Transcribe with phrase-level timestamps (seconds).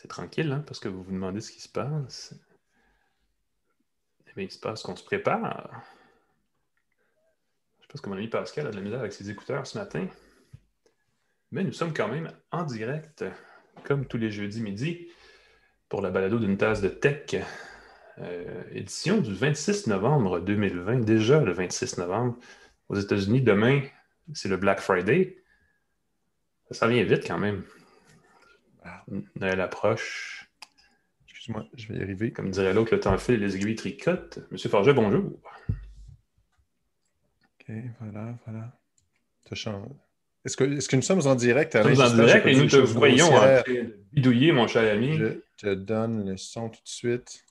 [0.00, 2.34] C'est tranquille, hein, parce que vous vous demandez ce qui se passe.
[4.26, 5.82] Eh bien, il se passe qu'on se prépare.
[7.82, 10.06] Je pense que mon ami Pascal a de la misère avec ses écouteurs ce matin.
[11.50, 13.26] Mais nous sommes quand même en direct,
[13.84, 15.08] comme tous les jeudis midi,
[15.90, 17.36] pour la balado d'une tasse de tech,
[18.20, 22.38] euh, édition du 26 novembre 2020, déjà le 26 novembre.
[22.88, 23.82] Aux États-Unis, demain,
[24.32, 25.36] c'est le Black Friday.
[26.70, 27.64] Ça vient vite quand même.
[28.84, 29.04] Ah.
[29.36, 30.50] Noël approche.
[31.28, 32.32] Excuse-moi, je vais y arriver.
[32.32, 34.40] Comme dirait l'autre, le temps fait les aiguilles tricotent.
[34.50, 35.24] Monsieur Forget, bonjour.
[37.60, 38.72] OK, voilà, voilà.
[40.44, 41.74] Est-ce que, est que, nous sommes en direct?
[41.74, 45.18] Nous sommes en direct et nous te voyons en train de bidouiller, mon cher ami.
[45.18, 47.44] Je te donne le son tout de suite.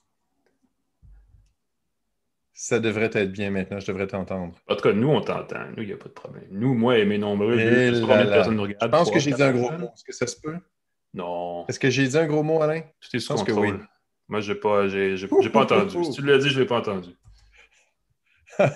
[2.52, 4.54] Ça devrait être bien maintenant, je devrais t'entendre.
[4.68, 5.70] En tout cas, nous, on t'entend.
[5.76, 6.44] Nous, il n'y a pas de problème.
[6.50, 9.86] Nous, moi et mes nombreux, eh Je pense que j'ai dit un gros mot.
[9.94, 10.58] Est-ce que ça se peut?
[11.14, 11.66] Non.
[11.66, 12.82] Est-ce que j'ai dit un gros mot, Alain?
[13.00, 13.54] Tout est sous contrôle.
[13.54, 13.72] Que oui.
[14.28, 15.16] Moi, je n'ai pas, j'ai,
[15.52, 16.04] pas entendu.
[16.04, 17.10] Si tu l'as dit, je ne l'ai pas entendu.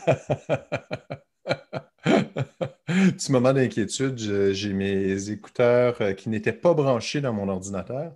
[2.87, 4.19] Petit moment d'inquiétude,
[4.53, 8.13] j'ai mes écouteurs euh, qui n'étaient pas branchés dans mon ordinateur.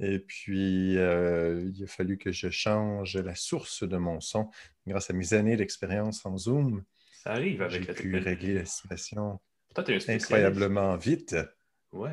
[0.00, 4.48] Et puis, euh, il a fallu que je change la source de mon son
[4.86, 6.84] grâce à mes années d'expérience en Zoom.
[7.12, 9.40] Ça arrive avec J'ai pu régler la situation
[10.08, 11.36] incroyablement vite.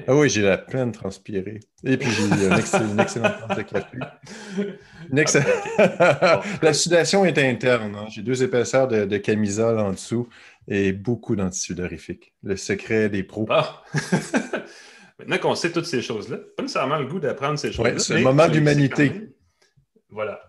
[0.08, 1.60] Ah oui, j'ai la peine transpirée.
[1.84, 3.98] Et puis, j'ai une, excellente tasse de café.
[5.90, 7.96] Ah, la sudation est interne.
[7.96, 8.06] Hein.
[8.10, 10.30] J'ai deux épaisseurs de, camisole en dessous
[10.68, 12.34] et beaucoup d'antisudorifiques.
[12.44, 13.46] Le secret des pros.
[13.50, 13.84] Ah!
[15.20, 18.00] Maintenant qu'on sait toutes ces choses-là, pas nécessairement le goût d'apprendre ces choses-là.
[18.00, 19.30] c'est le moment d'humanité.
[20.10, 20.42] Voilà.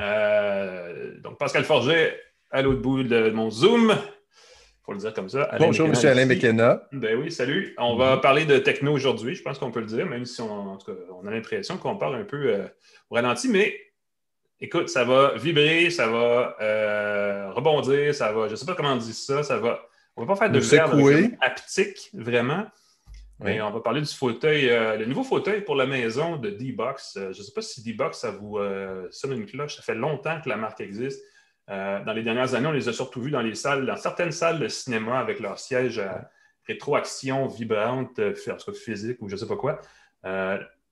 [0.00, 2.18] Euh, donc, Pascal Forget,
[2.50, 3.94] à l'autre bout de mon Zoom.
[4.82, 5.48] Il faut le dire comme ça.
[5.60, 5.94] Bonjour, M.
[6.02, 6.88] Alain McKenna.
[6.90, 7.72] Ben oui, salut.
[7.78, 10.76] On va parler de techno aujourd'hui, je pense qu'on peut le dire, même si on,
[10.76, 12.66] on a l'impression qu'on parle un peu euh,
[13.08, 13.78] au ralenti, mais
[14.60, 18.94] écoute, ça va vibrer, ça va euh, rebondir, ça va, je ne sais pas comment
[18.94, 19.86] on dit ça, ça va.
[20.16, 21.00] On ne va pas faire de verbe
[21.40, 22.66] haptique, vraiment.
[23.38, 27.12] Mais on va parler du fauteuil, euh, le nouveau fauteuil pour la maison de D-Box.
[27.14, 28.58] Je ne sais pas si D-Box, ça vous
[29.10, 29.76] sonne une cloche.
[29.76, 31.22] Ça fait longtemps que la marque existe.
[31.68, 34.58] Dans les dernières années, on les a surtout vus dans les salles, dans certaines salles
[34.58, 36.30] de cinéma avec leurs sièges à
[36.66, 39.80] rétroaction vibrante, cas physique ou je ne sais pas quoi,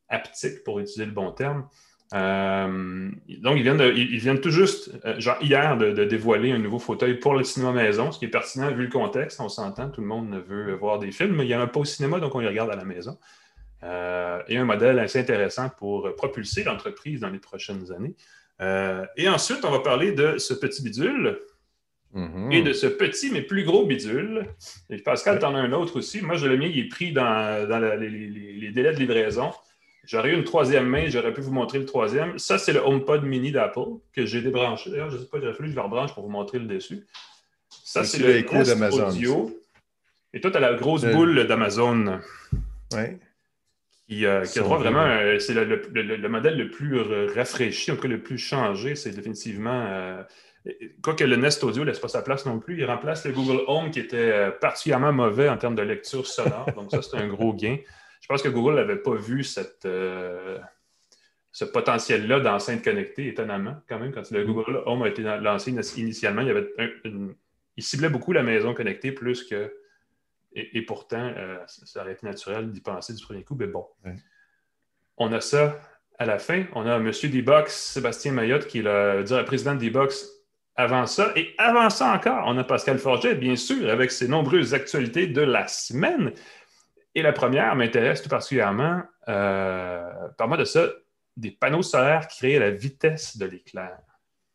[0.08, 1.68] haptique pour utiliser le bon terme.
[2.12, 7.34] Euh, donc, ils viennent, tout juste, euh, genre hier, de, dévoiler un nouveau fauteuil pour
[7.34, 9.40] le cinéma maison, ce qui est pertinent vu le contexte.
[9.40, 11.80] On s'entend, tout le monde veut voir des films, mais il n'y en a pas
[11.80, 13.18] au cinéma, donc on les regarde à la maison.
[13.82, 18.14] Euh, et un modèle assez intéressant pour propulser l'entreprise dans les prochaines années.
[19.16, 21.38] Et ensuite, on va parler de ce petit bidule
[22.14, 22.52] mm-hmm.
[22.52, 24.46] et de ce petit mais plus gros bidule.
[24.90, 26.20] Et Pascal, tu en as un autre aussi.
[26.20, 27.68] Moi, je l'ai mis, il est pris dans,
[27.98, 29.50] les délais de livraison.
[30.04, 32.38] J'aurais eu une troisième main, j'aurais pu vous montrer le troisième.
[32.38, 34.90] Ça, c'est le HomePod mini d'Apple que j'ai débranché.
[34.90, 36.66] D'ailleurs, je ne sais pas, aurait fallu que je le rebranche pour vous montrer le
[36.66, 37.06] dessus.
[37.84, 39.52] Ça, c'est le écho d'Amazon.
[40.32, 42.20] Et toi, tu as la grosse boule d'Amazon.
[42.92, 43.18] Oui.
[44.10, 47.00] Qui, euh, a droit vraiment, euh, c'est le, modèle le plus
[47.32, 48.96] rafraîchi, en tout cas le plus changé.
[48.96, 49.86] C'est définitivement.
[49.86, 50.22] Euh,
[51.00, 53.62] quoique le Nest Audio ne laisse pas sa place non plus, il remplace le Google
[53.68, 56.66] Home qui était particulièrement mauvais en termes de lecture sonore.
[56.74, 57.76] Donc, ça, c'est un gros gain.
[58.20, 60.58] Je pense que Google n'avait pas vu cette, euh,
[61.52, 64.46] ce potentiel-là d'enceinte connectée, étonnamment, quand même, quand le mm.
[64.46, 66.68] Google Home a été lancé initialement, il, y avait
[67.76, 69.72] il ciblait beaucoup la maison connectée plus que.
[70.52, 73.86] Et, pourtant, euh, ça aurait été naturel d'y penser du premier coup, mais bon.
[75.16, 75.78] On a ça
[76.18, 76.64] à la fin.
[76.74, 77.10] On a M.
[77.10, 80.28] D-Box, Sébastien Mayotte, qui est le, président de D-Box
[80.74, 81.32] avant ça.
[81.36, 85.42] Et avant ça encore, on a Pascal Forget, bien sûr, avec ses nombreuses actualités de
[85.42, 86.32] la semaine.
[87.14, 89.02] Et la première m'intéresse tout particulièrement.
[89.28, 90.86] Euh, Parle-moi de ça,
[91.36, 93.98] des panneaux solaires qui créent la vitesse de l'éclair.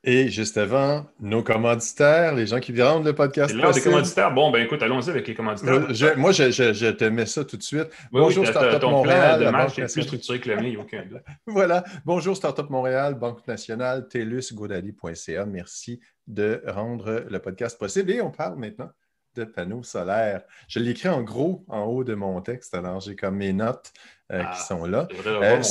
[0.07, 3.51] Et juste avant, nos commanditaires, les gens qui rendent le podcast.
[3.55, 4.31] L'heure des commanditaires.
[4.31, 6.15] Bon, ben écoute, allons-y avec les commanditaires.
[6.15, 7.87] moi, je, te mets ça tout de suite.
[8.11, 9.43] Bonjour, Startup Montréal.
[9.43, 11.03] de marche est plus structuré que le mien, il n'y a aucun
[11.47, 11.83] Voilà.
[12.05, 15.45] Bonjour, Startup Montréal, Banque nationale, TELUS, Godaddy.ca.
[15.47, 18.11] Merci de rendre le podcast possible.
[18.11, 18.91] Et on parle maintenant
[19.35, 20.43] de panneaux solaires.
[20.67, 23.91] Je l'écris en gros en haut de mon texte, alors j'ai comme mes notes
[24.31, 25.07] euh, qui ah, sont là.
[25.25, 25.61] Euh,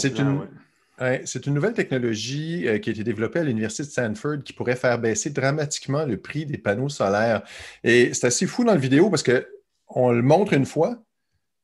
[1.25, 4.77] c'est une, nouvelle technologie euh, qui a été développée à l'Université de Stanford qui pourrait
[4.77, 7.43] faire baisser dramatiquement le prix des panneaux solaires.
[7.83, 11.03] Et c'est assez fou dans la vidéo parce qu'on le montre une fois,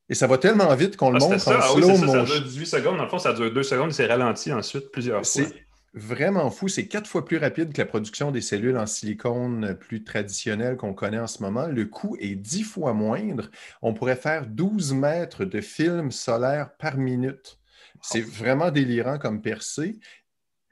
[0.09, 2.25] et ça va tellement vite qu'on le ah, montre en ah slow motion.
[2.25, 2.97] Ça dure 18 secondes.
[2.97, 5.43] Dans le fond, ça dure 2 secondes et c'est ralenti ensuite plusieurs fois
[5.93, 6.67] vraiment fou.
[6.67, 10.93] C'est quatre fois plus rapide que la production des cellules en silicone plus traditionnelles qu'on
[10.93, 11.67] connaît en ce moment.
[11.67, 13.49] Le coût est dix fois moindre.
[13.81, 17.59] On pourrait faire 12 mètres de film solaire par minute.
[18.01, 19.99] C'est vraiment délirant comme percée.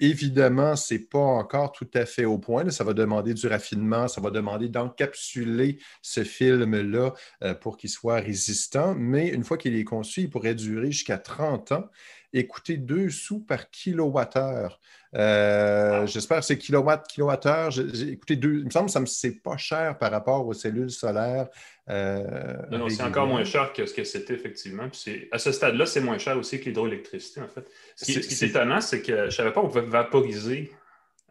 [0.01, 2.69] Évidemment, ce n'est pas encore tout à fait au point.
[2.69, 8.21] Ça va demander du raffinement, ça va demander d'encapsuler ce film-là euh, pour qu'il soit
[8.21, 8.95] résistant.
[8.95, 11.89] Mais une fois qu'il est conçu, il pourrait durer jusqu'à 30 ans
[12.31, 14.79] et coûter 2 sous par kilowattheure.
[15.15, 17.71] Euh, j'espère que c'est kilowatt, kilowattheure.
[18.07, 21.49] Écoutez, deux, il me semble que ce n'est pas cher par rapport aux cellules solaires.
[21.89, 24.89] Euh, non, c'est encore moins cher que ce que c'était effectivement.
[25.31, 27.67] à ce stade-là, c'est moins cher aussi que l'hydroélectricité, en fait.
[27.95, 30.71] Ce qui, est, étonnant, c'est que je ne savais pas qu'on pouvait vaporiser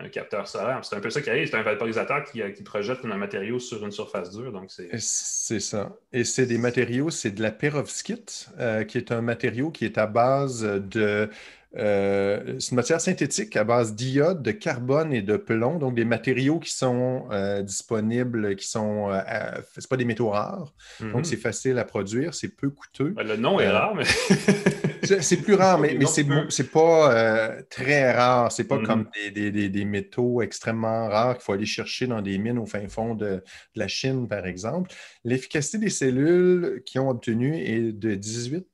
[0.00, 0.80] un capteur solaire.
[0.84, 1.48] C'est un peu ça qui arrive.
[1.48, 4.52] C'est un vaporisateur qui, qui, projette un matériau sur une surface dure.
[4.52, 5.96] Donc c'est ça.
[6.12, 9.98] Et c'est des matériaux, c'est de la perovskite, euh, qui est un matériau qui est
[9.98, 11.28] à base de
[11.76, 16.06] euh, c'est une matière synthétique à base d'iode, de carbone et de plomb, donc des
[16.06, 19.10] matériaux qui sont euh, disponibles, qui sont.
[19.10, 21.24] Euh, c'est pas des métaux rares, donc mhm.
[21.24, 23.10] c'est facile à produire, c'est peu coûteux.
[23.10, 24.04] Ben, le nom est rare, mais.
[25.20, 28.50] c'est plus rare, mais, mais c'est pas très rare.
[28.50, 29.50] C'est pas comme mhm.
[29.68, 33.26] des, métaux extrêmement rares qu'il faut aller chercher dans des mines au fin fond de,
[33.26, 33.42] de
[33.76, 34.90] la Chine, par exemple.
[35.24, 38.68] L'efficacité des cellules qu'ils ont obtenues est de 18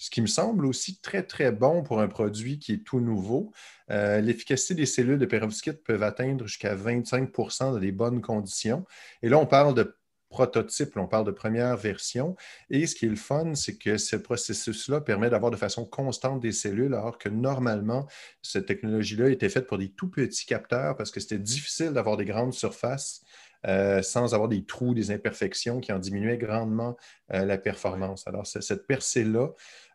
[0.00, 3.52] ce qui me semble aussi très, très bon pour un produit qui est tout nouveau.
[3.90, 8.86] Euh, l'efficacité des cellules de perovskite peuvent atteindre jusqu'à 25% dans des bonnes conditions.
[9.22, 9.94] Et là, on parle de
[10.30, 12.34] prototype, on parle de première version.
[12.70, 16.40] Et ce qui est le fun, c'est que ce processus-là permet d'avoir de façon constante
[16.40, 18.06] des cellules, alors que normalement,
[18.40, 22.24] cette technologie-là était faite pour des tout petits capteurs parce que c'était difficile d'avoir des
[22.24, 23.22] grandes surfaces
[23.66, 26.96] euh, sans avoir des trous, des imperfections qui en diminuaient grandement
[27.34, 28.26] euh, la performance.
[28.26, 29.50] Alors, cette percée-là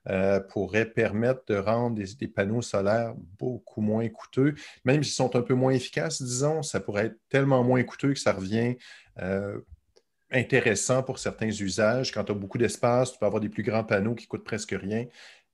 [0.07, 4.55] euh, pourrait permettre de rendre des, panneaux solaires beaucoup moins coûteux.
[4.83, 8.19] Même s'ils sont un peu moins efficaces, disons, ça pourrait être tellement moins coûteux que
[8.19, 8.75] ça revient
[10.31, 12.11] intéressant pour certains usages.
[12.11, 14.75] Quand tu as beaucoup d'espace, tu peux avoir des plus grands panneaux qui coûtent presque
[14.77, 15.05] rien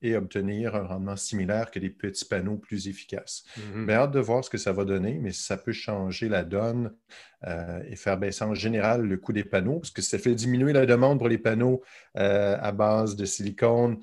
[0.01, 3.43] et obtenir un rendement similaire que des petits panneaux plus efficaces.
[3.73, 6.93] Mm hâte de voir ce que ça va donner, mais ça peut changer la donne
[7.45, 10.73] euh, et faire baisser en général le coût des panneaux, parce que ça fait diminuer
[10.73, 11.83] la demande pour les panneaux
[12.17, 13.99] euh, à base de silicone.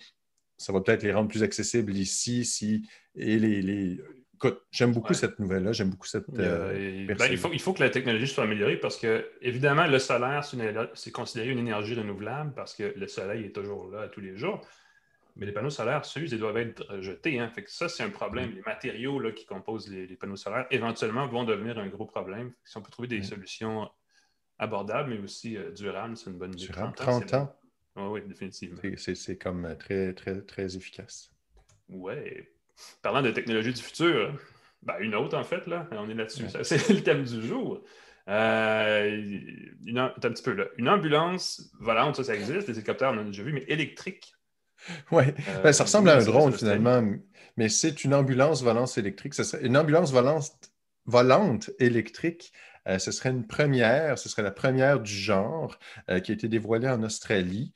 [0.59, 3.99] Ça va peut-être les rendre plus accessibles ici, si, et les,
[4.39, 6.29] Écoute, j'aime beaucoup cette nouvelle-là, j'aime beaucoup cette.
[6.39, 9.99] Euh, ben, il, faut, il faut que la technologie soit améliorée parce que, évidemment, le
[9.99, 10.49] solaire,
[10.95, 14.65] c'est considéré une énergie renouvelable parce que le soleil est toujours là tous les jours.
[15.35, 17.41] Mais les panneaux solaires s'usent et doivent être jetés.
[17.41, 17.51] Hein.
[17.53, 18.51] Fait que ça, c'est un problème.
[18.51, 18.55] Mm.
[18.55, 22.53] Les matériaux là, qui composent les, panneaux solaires, éventuellement, vont devenir un gros problème.
[22.65, 23.25] Si on peut trouver des mm.
[23.25, 23.91] solutions
[24.61, 26.67] abordables, mais aussi euh, durables, c'est une bonne idée.
[26.67, 27.57] Durable, 30 ans.
[28.07, 28.81] Oui, définitivement.
[28.97, 31.31] C'est comme euh, très, très, très efficace.
[31.89, 32.15] Oui.
[33.03, 34.39] Parlant de technologie du futur,
[34.83, 36.45] ben, une autre, en fait, là, on est là-dessus.
[36.63, 37.83] C'est le thème du jour.
[38.29, 39.23] Euh,
[39.87, 40.67] une, un petit peu là.
[40.77, 44.35] Une ambulance volante, ça, ça existe, des hélicoptères, on en a déjà vu, mais électrique.
[45.11, 47.03] Oui, euh, ben, ça ressemble à un drone finalement,
[47.57, 49.35] mais c'est une ambulance volante électrique.
[49.63, 50.53] une ambulance volante,
[51.07, 52.53] volante électrique.
[52.87, 53.33] Euh, ce serait
[54.43, 55.79] la première du genre
[56.11, 57.73] euh, qui a été dévoilée en Australie.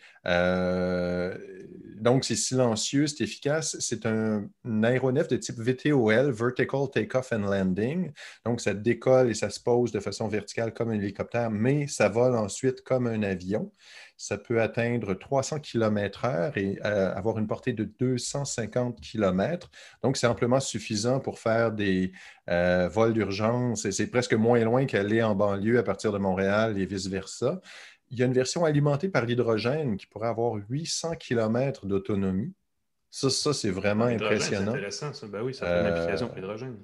[2.01, 3.77] donc, c'est silencieux, c'est efficace.
[3.81, 4.49] C'est un,
[4.83, 8.13] aéronef de type VTOL, Vertical Takeoff and Landing.
[8.45, 12.09] Donc, ça décolle et ça se pose de façon verticale comme un hélicoptère, mais ça
[12.09, 13.71] vole ensuite comme un avion
[14.23, 19.69] ça peut atteindre 300 km/h et euh, avoir une portée de 250 km.
[20.05, 22.13] Donc, c'est amplement suffisant pour faire des
[22.49, 26.79] euh, vols d'urgence et c'est presque moins loin qu'aller en banlieue à partir de Montréal
[26.79, 27.61] et vice-versa.
[28.11, 32.55] Il y a une version alimentée par l'hydrogène qui pourrait avoir 800 km d'autonomie.
[33.11, 34.71] Ça, ça c'est vraiment impressionnant.
[34.71, 35.27] C'est intéressant, ça.
[35.27, 36.77] Ben oui, ça fait une application pour l'hydrogène.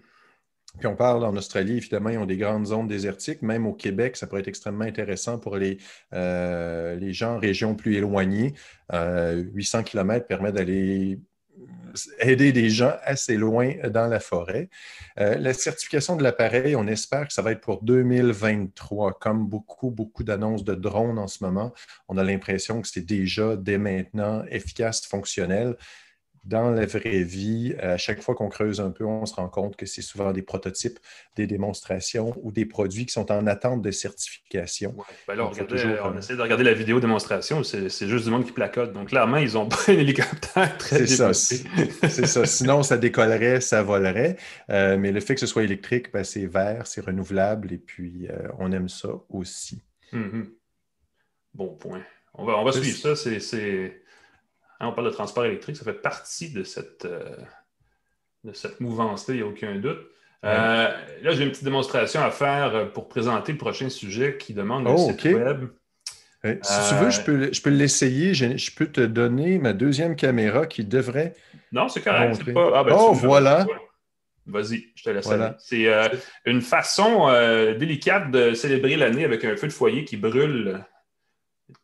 [0.76, 3.42] Puis on parle en Australie, évidemment, ils ont des grandes zones désertiques.
[3.42, 5.78] Même au Québec, ça pourrait être extrêmement intéressant pour les,
[6.12, 8.54] euh, gens en régions plus éloignées.
[8.92, 11.18] 800 euh, km permet d'aller
[12.20, 14.68] aider des gens assez loin dans la forêt.
[15.18, 19.18] Euh, la certification de l'appareil, on espère que ça va être pour 2023.
[19.18, 21.72] Comme beaucoup, beaucoup d'annonces de drones en ce moment,
[22.08, 25.76] on a l'impression que c'est déjà, dès maintenant, efficace, fonctionnel
[26.44, 29.76] dans la vraie vie, à chaque fois qu'on creuse un peu, on se rend compte
[29.76, 30.98] que c'est souvent des prototypes,
[31.36, 34.94] des démonstrations ou des produits qui sont en attente de certification.
[35.26, 38.92] Ben on, euh, essaie de regarder la vidéo démonstration, c'est juste du monde qui placote.
[38.92, 41.32] Donc, clairement, ils ont pas un hélicoptère très C'est ça.
[41.34, 42.46] c'est ça.
[42.46, 44.36] Sinon, ça décollerait, ça volerait.
[44.70, 48.28] Euh, mais le fait que ce soit électrique, ben, c'est vert, c'est renouvelable et puis
[48.30, 49.82] euh, on aime ça aussi.
[50.12, 50.46] Mm-hmm.
[51.54, 52.02] Bon point.
[52.34, 53.16] On va, on va suivre ça.
[53.16, 54.02] C'est
[54.80, 57.36] Hein, on parle de transport électrique, ça fait partie de cette, euh,
[58.52, 60.00] cette mouvance-là, il n'y a aucun doute.
[60.44, 60.88] Euh,
[61.22, 64.92] là, j'ai une petite démonstration à faire pour présenter le prochain sujet qui demande un
[64.92, 65.64] oh, site web.
[66.44, 68.34] si tu veux, je peux, je peux l'essayer.
[68.34, 71.34] Je, peux te donner ma deuxième caméra qui devrait
[71.72, 72.40] Non, c'est correct.
[72.54, 73.66] Ah, ben, oh, voilà.
[74.48, 75.50] Vas-y, je te laisse aller.
[75.58, 76.08] C'est euh,
[76.46, 80.84] une façon euh, délicate de célébrer l'année avec un feu de foyer qui brûle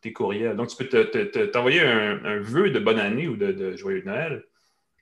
[0.01, 0.55] tes courriels.
[0.55, 4.43] Donc, tu peux t'envoyer un, vœu de bonne année ou de, joyeux Noël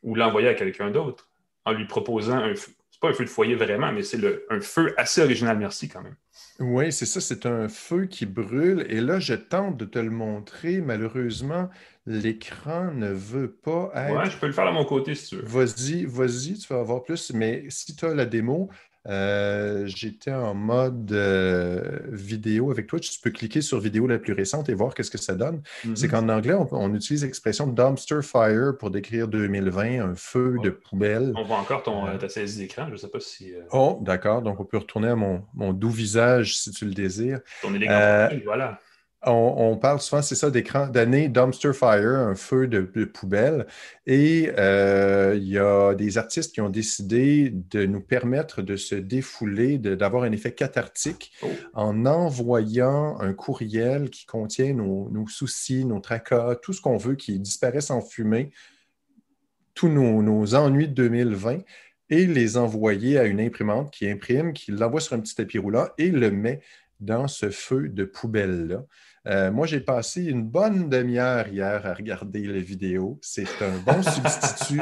[0.02, 1.30] ou l'envoyer à quelqu'un d'autre
[1.66, 2.72] en lui proposant un feu.
[2.92, 6.02] C'est pas un feu de foyer vraiment, mais c'est un feu assez original, merci quand
[6.02, 6.16] même.
[6.60, 8.86] Oui, c'est ça, c'est un feu qui brûle.
[8.90, 10.82] Et là, je tente de te le montrer.
[10.82, 11.70] Malheureusement,
[12.06, 14.16] l'écran ne veut pas être.
[14.16, 15.44] Ouais, je peux le faire à mon côté si tu veux.
[15.46, 17.34] Vas-y, vas-y, tu vas avoir plus.
[17.34, 18.70] Mais si tu as la démo,
[19.10, 23.00] euh, j'étais en mode euh, vidéo avec toi.
[23.00, 25.62] Tu peux cliquer sur vidéo la plus récente et voir qu'est-ce que ça donne.
[25.95, 26.12] C'est mhm.
[26.12, 31.33] qu'en anglais, on, utilise l'expression dumpster fire pour décrire 2020, un feu de poubelle.
[31.36, 32.86] On voit encore ton, euh, ta saisie d'écran.
[32.88, 33.53] Je ne sais pas si.
[33.72, 34.41] Oh, d'accord.
[34.41, 37.39] Donc, on peut retourner à mon, mon, doux visage si tu le désires.
[37.62, 38.29] Ton élégant.
[38.45, 38.79] voilà
[39.25, 43.68] on, parle souvent, c'est ça, d'écran, d'année dumpster fire, un feu de, poubelle.
[44.06, 48.96] Et euh, il y a des artistes qui ont décidé de nous permettre de se
[48.96, 51.48] défouler, d'avoir un effet cathartique oh.
[51.74, 57.39] en envoyant un courriel qui contient nos, soucis, nos tracas, tout ce qu'on veut qui
[57.39, 58.51] disparaisse en fumée,
[59.74, 61.60] tous nos, nos ennuis de 2020
[62.10, 65.88] et les envoyer à une imprimante qui imprime, qui l'envoie sur un petit tapis roulant
[65.98, 66.62] et le met
[67.00, 68.86] dans ce feu de poubelle-là.
[69.25, 73.20] Euh, moi, j'ai passé une bonne demi-heure hier à regarder les vidéos.
[73.22, 74.82] C'est un bon substitut.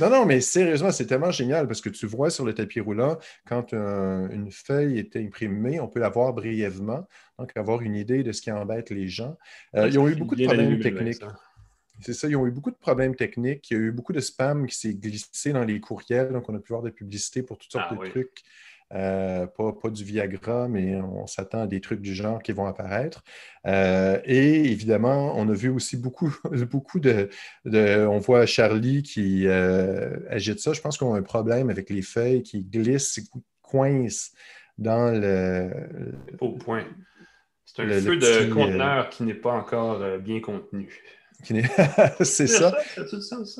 [0.00, 3.18] Non, non, mais sérieusement, c'est tellement génial parce que tu vois sur le tapis roulant,
[3.46, 7.06] quand une feuille est imprimée, on peut la voir brièvement,
[7.38, 9.36] donc avoir une idée de ce qui embête les gens.
[9.76, 11.22] Euh, ils ont eu beaucoup de problèmes techniques.
[12.00, 13.70] C'est ça, ils ont eu beaucoup de problèmes techniques.
[13.70, 16.54] Il y a eu beaucoup de spam qui s'est glissé dans les courriels, donc on
[16.54, 18.42] a pu voir des publicités pour toutes sortes ah de trucs.
[18.94, 23.22] Euh, pas, du Viagra, mais on s'attend à des trucs du genre qui vont apparaître.
[23.66, 26.34] Euh, et évidemment, on a vu aussi beaucoup,
[26.70, 27.30] beaucoup de,
[27.64, 30.74] On voit Charlie qui euh, agite ça.
[30.74, 34.32] Je pense qu'on a un problème avec les feuilles qui glissent, qui coincent
[34.76, 35.70] dans le.
[36.40, 36.84] Au point.
[37.64, 40.90] C'est un feu de conteneur qui n'est pas encore bien contenu.
[42.20, 42.72] c'est ça.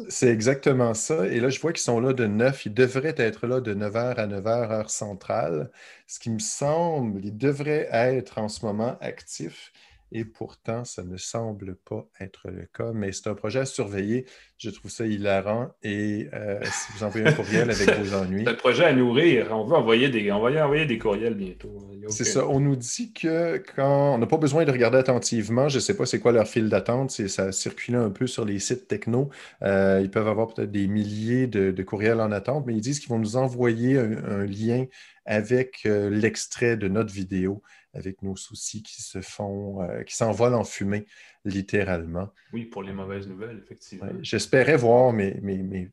[0.09, 1.27] C'est exactement ça.
[1.27, 2.67] Et là, je vois qu'ils sont là de 9.
[2.67, 5.71] Ils devraient être là de 9h à 9h, heure centrale.
[6.07, 9.73] Ce qui me semble, ils devraient être en ce moment actifs
[10.14, 12.92] et pourtant, ça ne semble pas être le cas.
[12.92, 14.26] Mais c'est un projet à surveiller.
[14.59, 15.71] Je trouve ça hilarant.
[15.83, 18.45] Et euh, si vous envoyez un courriel avec vos ennuis.
[18.45, 19.49] C'est un projet à nourrir.
[19.50, 21.71] On veut envoyer des, on va envoyer des courriels bientôt.
[22.09, 22.47] C'est ça.
[22.47, 25.97] On nous dit que quand on n'a pas besoin de regarder attentivement, je ne sais
[25.97, 29.31] pas c'est quoi leur file d'attente, ça circule un peu sur les sites techno.
[29.62, 33.09] Euh, ils peuvent avoir peut-être des milliers de, courriels en attente, mais ils disent qu'ils
[33.09, 34.87] vont nous envoyer un, lien
[35.25, 37.62] avec euh, l'extrait de notre vidéo
[37.95, 41.07] avec nos soucis qui se font, euh, qui s'envolent en fumée,
[41.45, 42.31] littéralement.
[42.53, 44.07] Oui, pour les mauvaises nouvelles, effectivement.
[44.21, 45.91] J'espérais voir mes, mes,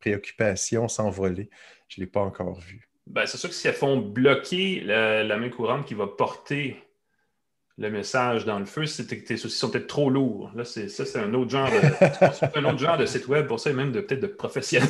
[0.00, 1.48] préoccupations s'envoler.
[1.88, 2.88] Je ne l'ai pas encore vu.
[3.06, 6.76] Ben, c'est sûr que si elles font bloquer la main courante qui va porter
[7.78, 10.50] le message dans le feu, c'est que tes soucis sont peut-être trop lourds.
[10.54, 13.60] Là, c'est, ça, c'est un autre genre de, un autre genre de site web pour
[13.60, 14.88] ça, et même de, peut-être de professionnel.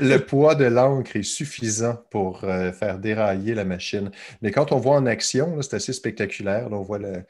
[0.00, 4.10] le poids de l'encre est suffisant pour euh, faire dérailler la machine.
[4.40, 6.68] Mais quand on voit en action, c'est assez spectaculaire.
[6.70, 7.24] on voit le,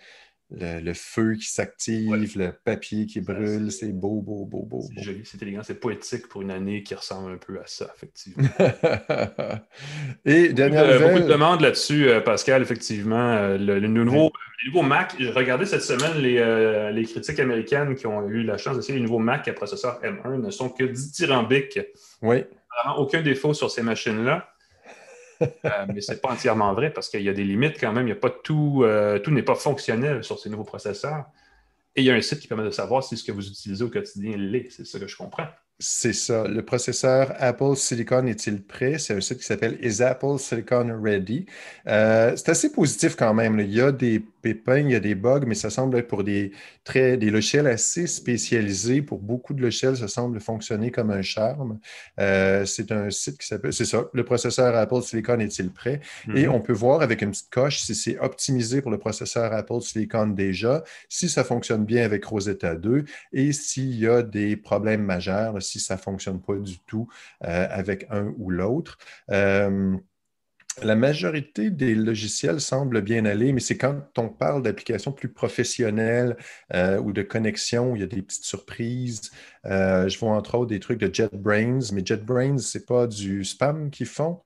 [0.54, 4.82] le, feu qui s'active, le papier qui brûle, c'est beau, beau, beau, beau.
[4.94, 7.92] C'est joli, c'est élégant, c'est poétique pour une année qui ressemble un peu à ça,
[7.96, 8.48] effectivement.
[10.24, 13.32] Et dernière beaucoup, de, beaucoup de demandes là-dessus, euh, Pascal, effectivement.
[13.32, 14.32] Euh, le, nouveau,
[14.62, 18.42] les nouveaux Mac, j'ai regardé cette semaine les, euh, les, critiques américaines qui ont eu
[18.42, 21.80] la chance d'essayer les nouveaux Mac à processeur M1 ne sont que dithyrambiques.
[22.20, 22.44] Oui.
[22.96, 24.51] Aucun défaut sur ces machines-là.
[25.42, 28.06] Euh, mais ce n'est pas entièrement vrai parce qu'il y a des limites quand même.
[28.06, 31.26] Il y a pas tout, euh, tout n'est pas fonctionnel sur ces nouveaux processeurs.
[31.94, 33.84] Et il y a un site qui permet de savoir si ce que vous utilisez
[33.84, 34.70] au quotidien l'est.
[34.70, 35.46] C'est ça que je comprends.
[35.78, 36.46] C'est ça.
[36.46, 38.98] Le processeur Apple Silicon est-il prêt?
[38.98, 41.46] C'est un site qui s'appelle Is Apple Silicon Ready?
[41.88, 43.58] Euh, c'est assez positif quand même.
[43.60, 46.24] Il y a des pépins, il y a des bugs, mais ça semble être pour
[46.24, 46.52] des,
[46.84, 49.00] très, des logiciels assez spécialisés.
[49.00, 51.78] Pour beaucoup de logiciels, ça semble fonctionner comme un charme.
[52.20, 56.00] Euh, c'est un site qui s'appelle, c'est ça, le processeur Apple Silicon est-il prêt?
[56.34, 56.52] Et mhm.
[56.52, 60.26] on peut voir avec une petite coche si c'est optimisé pour le processeur Apple Silicon
[60.26, 65.62] déjà, si ça fonctionne bien avec Rosetta 2 et s'il y a des problèmes majeurs,
[65.62, 67.08] si ça ne fonctionne pas du tout
[67.44, 68.98] euh, avec un ou l'autre.
[69.30, 69.96] Euh,
[70.82, 76.36] la majorité des logiciels semblent bien aller, mais c'est quand on parle d'applications plus professionnelles
[76.74, 79.30] euh, ou de connexion, il y a des petites surprises.
[79.64, 83.90] je vois entre autres des trucs de JetBrains, mais JetBrains, ce n'est pas du spam
[83.90, 84.40] qu'ils font.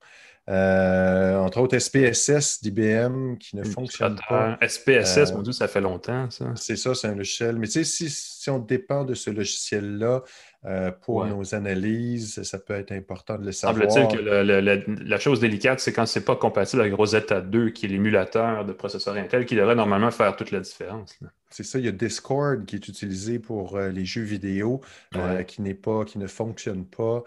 [0.47, 4.57] Entre autres SPSS d'IBM qui ne fonctionne pas.
[4.65, 6.53] SPSS, mon Dieu, ça fait longtemps, ça.
[6.55, 7.57] C'est ça, c'est un logiciel.
[7.57, 10.23] Mais tu sais, si, si on dépend de ce logiciel-là,
[10.65, 13.89] euh, pour nos analyses, ça peut être important de le savoir.
[13.89, 17.85] Semble-t-il que la chose délicate, c'est quand ce n'est pas compatible avec Rosetta 2, qui
[17.85, 21.17] est l'émulateur de processeur Intel, qui devrait normalement faire toute la différence.
[21.49, 24.81] C'est ça, il y a Discord qui est utilisé pour euh, les jeux vidéo,
[25.15, 27.23] euh, qui n'est pas, qui ne fonctionne pas.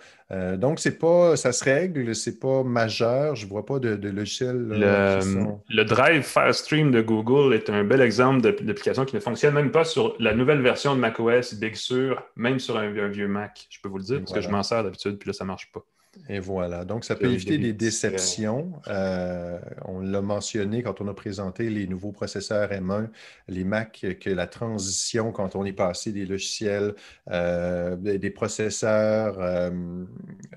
[0.57, 3.35] donc, c'est pas, ça se règle, c'est pas majeur.
[3.35, 4.57] Je ne vois pas de, logiciel.
[4.69, 9.85] le, Drive Firestream de Google est un bel exemple d'application qui ne fonctionne même pas
[9.85, 13.67] sur la nouvelle version de macOS Big Sur, même sur un vieux Mac.
[13.71, 15.49] Je peux vous le dire, parce que je m'en sers d'habitude, puis là, ça ne
[15.49, 15.85] marche pas.
[16.29, 16.85] Et voilà.
[16.85, 18.73] Donc, ça peut éviter des déceptions.
[18.89, 23.09] Euh, on l'a mentionné quand on a présenté les nouveaux processeurs M1,
[23.49, 26.95] les Mac, que la transition, quand on est passé des logiciels,
[27.31, 29.71] euh, des processeurs, euh,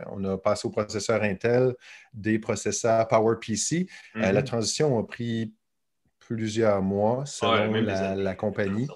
[0.08, 1.76] on a passé aux processeurs Intel,
[2.14, 4.44] des processeurs PowerPC, la mm-hmm.
[4.44, 5.54] transition a pris
[6.20, 8.88] plusieurs mois selon la, compagnie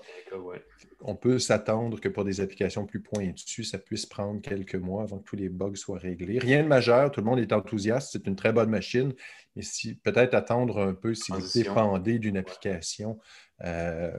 [1.01, 5.19] on peut s'attendre que pour des applications plus pointues, ça puisse prendre quelques mois avant
[5.19, 6.39] que tous les bugs soient réglés.
[6.39, 9.13] Rien de majeur, tout le monde est enthousiaste, c'est une très bonne machine,
[9.55, 13.19] mais si peut-être attendre un peu si vous dépendez d'une application.
[13.63, 14.11] Euh,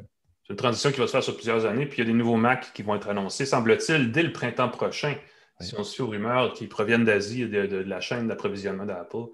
[0.42, 2.16] c'est une transition qui va se faire sur plusieurs années, puis il y a des
[2.16, 5.14] nouveaux Mac qui vont être annoncés, semble-t-il, dès le printemps prochain.
[5.60, 9.26] Si on suit aux rumeurs qui proviennent d'Asie et de, la chaîne d'approvisionnement d'Apple.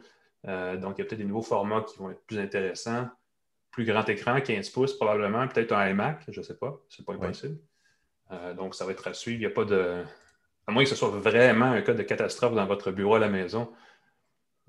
[0.48, 3.08] Euh, donc, il y a peut-être des nouveaux formats qui vont être plus intéressants
[3.74, 7.14] plus grand écran, 15 pouces probablement, peut-être un iMac, je ne sais pas, c'est pas
[7.14, 7.58] impossible.
[8.30, 9.38] Euh, donc, ça va être à suivre.
[9.38, 10.04] Il n'y a pas de.
[10.68, 13.28] À moins que ce soit vraiment un cas de catastrophe dans votre bureau à la
[13.28, 13.68] maison,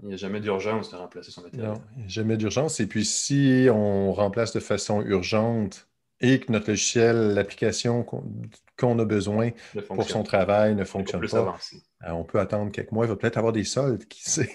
[0.02, 1.70] il n'y a jamais d'urgence de remplacer son matériel.
[1.70, 2.80] Non, il n'y a jamais d'urgence.
[2.80, 5.88] Et puis, si on remplace de façon urgente
[6.20, 9.52] et que notre logiciel, l'application qu'on a besoin
[9.88, 11.58] pour son travail ne fonctionne pas,
[12.06, 13.06] euh, on peut attendre quelques mois.
[13.06, 14.50] Il va peut-être avoir des soldes, qui sait?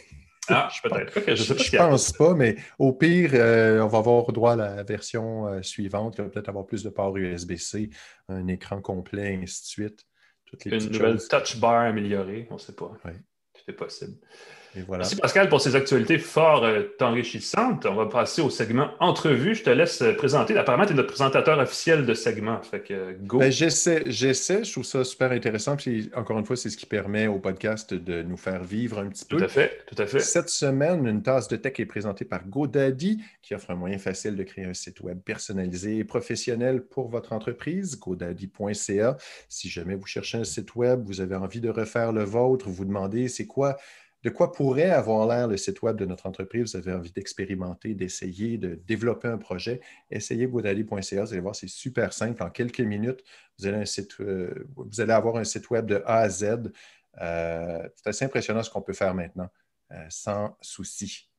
[0.51, 1.35] Ah, je peut-être.
[1.35, 5.63] Je pense pas, mais au pire, euh, on va avoir droit à la version euh,
[5.63, 7.91] suivante qui va peut-être avoir plus de ports USB-C,
[8.29, 10.07] un écran complet, ainsi de suite.
[10.67, 12.91] Une nouvelle touch bar améliorée, on ne sait pas.
[13.05, 14.17] Tout est possible.
[14.75, 17.87] Merci Pascal pour ces actualités fort euh, enrichissantes.
[17.87, 19.55] On va passer au segment entrevue.
[19.55, 20.57] Je te laisse euh, présenter.
[20.57, 22.61] Apparemment, tu es notre présentateur officiel de segment.
[22.63, 23.39] Fait que, go.
[23.39, 24.63] Ben, j'essaie, j'essaie.
[24.63, 25.77] Je trouve ça super intéressant.
[25.77, 29.09] Puis, encore une fois, c'est ce qui permet au podcast de nous faire vivre un
[29.09, 29.39] petit peu.
[29.39, 29.85] Tout à fait.
[29.87, 30.21] Tout à fait.
[30.21, 34.37] Cette semaine, une tasse de tech est présentée par GoDaddy, qui offre un moyen facile
[34.37, 37.99] de créer un site web personnalisé et professionnel pour votre entreprise.
[37.99, 39.17] GoDaddy.ca.
[39.49, 42.85] Si jamais vous cherchez un site web, vous avez envie de refaire le vôtre, vous
[42.85, 43.77] demandez c'est quoi
[44.23, 47.95] de quoi pourrait avoir l'air le site web de notre entreprise, vous avez envie d'expérimenter,
[47.95, 49.81] d'essayer, de développer un projet,
[50.11, 52.43] essayez godaddy.ca, vous allez voir, c'est super simple.
[52.43, 53.25] En quelques minutes,
[53.59, 56.71] vous allez, un site, euh, vous allez avoir un site web de A à Z.
[57.21, 59.49] Euh, c'est assez impressionnant ce qu'on peut faire maintenant,
[59.93, 61.31] euh, sans souci.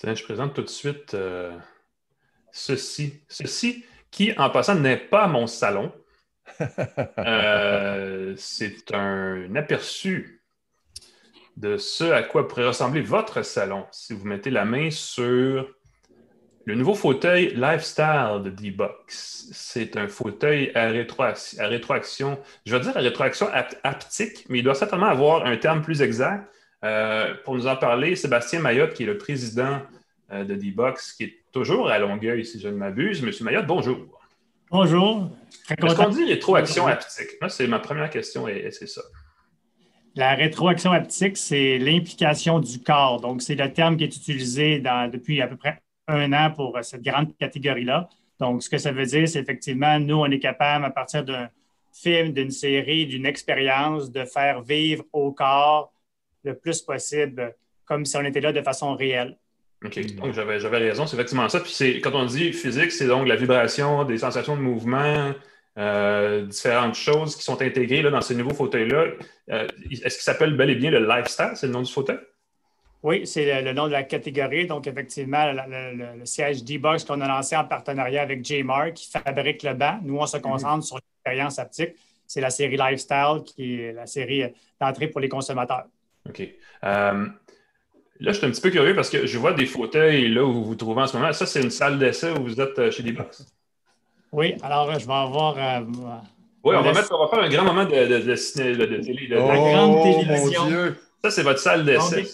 [0.00, 1.16] Je présente tout de suite
[2.52, 3.20] ceci.
[3.26, 5.92] Ceci qui, en passant, n'est pas mon salon.
[8.36, 10.37] c'est un aperçu
[11.58, 15.68] de ce à quoi pourrait ressembler votre salon si vous mettez la main sur
[16.64, 19.48] le nouveau fauteuil Lifestyle de D-Box.
[19.52, 23.48] C'est un fauteuil à, rétroaction, je vais dire à rétroaction
[23.82, 26.48] haptique, mais il doit certainement avoir un terme plus exact.
[26.84, 29.80] Euh, pour nous en parler, Sébastien Mayotte, qui est le président
[30.30, 33.20] euh, de D-Box, qui est toujours à Longueuil, si je ne m'abuse.
[33.20, 33.98] Monsieur Mayotte, bonjour.
[34.70, 35.30] Bonjour.
[35.70, 37.30] Est-ce qu'on dit rétroaction haptique?
[37.40, 39.02] Moi, c'est ma première question et c'est ça.
[40.18, 43.20] La rétroaction haptique, c'est l'implication du corps.
[43.20, 47.04] Donc, c'est le terme qui est utilisé depuis à peu près un an pour cette
[47.04, 48.08] grande catégorie-là.
[48.40, 51.48] Donc, ce que ça veut dire, c'est effectivement, nous, on est capable, à partir d'un
[51.92, 55.92] film, d'une série, d'une expérience, de faire vivre au corps
[56.42, 57.54] le plus possible,
[57.84, 59.38] comme si on était là de façon réelle.
[59.84, 61.60] OK, donc j'avais raison, c'est effectivement ça.
[61.60, 65.32] Puis quand on dit physique, c'est donc la vibration, des sensations de mouvement,
[65.78, 69.06] euh, différentes choses qui sont intégrées dans ce nouveau fauteuil-là.
[69.50, 71.52] Euh, est-ce qu'il s'appelle bel et bien le Lifestyle?
[71.54, 72.18] C'est le nom du fauteuil?
[73.04, 74.66] Oui, c'est le, nom de la catégorie.
[74.66, 79.74] Donc, effectivement, le, siège D-Box qu'on a lancé en partenariat avec J-Mark qui fabrique le
[79.74, 80.00] banc.
[80.02, 81.94] Nous, on se concentre sur l'expérience haptique.
[82.26, 85.84] C'est la série Lifestyle qui est la série d'entrée pour les consommateurs.
[86.28, 86.40] OK.
[86.40, 87.26] Euh,
[88.18, 90.52] là, je suis un petit peu curieux parce que je vois des fauteuils là où
[90.52, 91.32] vous vous trouvez en ce moment.
[91.32, 93.57] Ça, c'est une salle d'essai où vous êtes chez D-Box?
[94.32, 95.56] Oui, alors je vais avoir.
[95.56, 95.84] Euh,
[96.64, 99.26] oui, on va, mettre, on va faire un grand moment de, de, de, de télé.
[99.28, 100.62] la grande télévision.
[100.62, 100.96] Mon Dieu.
[101.22, 102.26] Ça, c'est votre salle d'essai.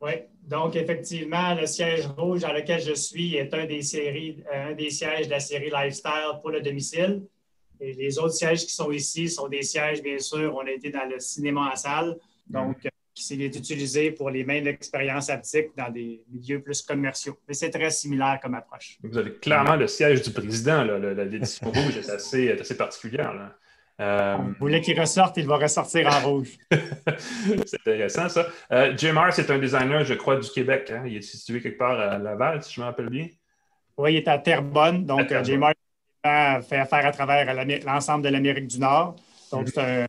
[0.00, 0.12] Oui,
[0.42, 4.72] donc effectivement, le siège rouge dans lequel je suis est un des, séries, euh, un
[4.74, 7.22] des sièges de la série Lifestyle pour le domicile.
[7.80, 10.90] Et les autres sièges qui sont ici sont des sièges, bien sûr, on a été
[10.90, 12.16] dans le cinéma en salle.
[12.46, 17.38] Donc, qui est utilisé pour les mêmes expériences haptiques dans des milieux plus commerciaux.
[17.46, 18.98] Mais c'est très similaire comme approche.
[19.02, 20.82] Vous avez clairement le siège du président.
[20.82, 23.32] L'édition rouge est assez, assez particulière.
[23.32, 23.56] Là.
[24.00, 24.36] Euh...
[24.38, 26.58] Vous voulez qu'il ressorte, il va ressortir en rouge.
[27.64, 28.48] c'est intéressant, ça.
[28.72, 30.90] Euh, Jim c'est un designer, je crois, du Québec.
[30.92, 31.04] Hein?
[31.06, 33.28] Il est situé quelque part à Laval, si je me rappelle bien.
[33.96, 35.06] Oui, il est à Terrebonne.
[35.06, 35.60] Donc, Jim
[36.24, 39.14] fait affaire à travers l'ensemble de l'Amérique du Nord.
[39.52, 40.06] Donc, c'est un,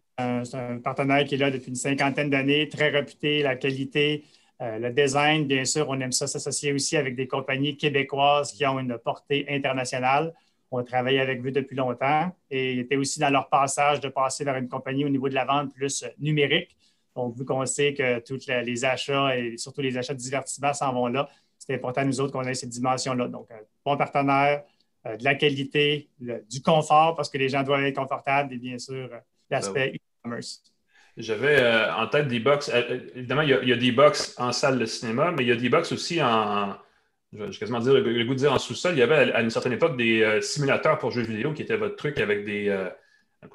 [0.84, 4.24] partenaire qui est là depuis une cinquantaine d'années, très réputé, la qualité,
[4.62, 8.66] euh, le design, bien sûr, on aime ça s'associer aussi avec des compagnies québécoises qui
[8.66, 10.34] ont une portée internationale.
[10.72, 14.44] On travaille avec eux depuis longtemps et il était aussi dans leur passage de passer
[14.44, 16.76] vers une compagnie au niveau de la vente plus numérique.
[17.16, 20.94] Donc, vu qu'on sait que tous les achats et surtout les achats de divertissement s'en
[20.94, 23.28] vont là, c'est important nous autres qu'on ait cette dimension-là.
[23.28, 24.64] Donc, un bon partenaire,
[25.06, 28.78] euh, de la qualité, du confort parce que les gens doivent être confortables et bien
[28.78, 29.10] sûr
[29.50, 30.64] l'aspect ben e-commerce.
[31.18, 32.70] J'avais euh, en tête des box.
[33.16, 35.70] évidemment, il y, a, des box en salle de cinéma, mais il y a des
[35.70, 36.76] box aussi en,
[37.32, 38.96] je vais quasiment dire le, goût de dire en sous-sol.
[38.96, 41.96] Il y avait à une certaine époque des simulateurs pour jeux vidéo qui étaient votre
[41.96, 42.78] truc avec des.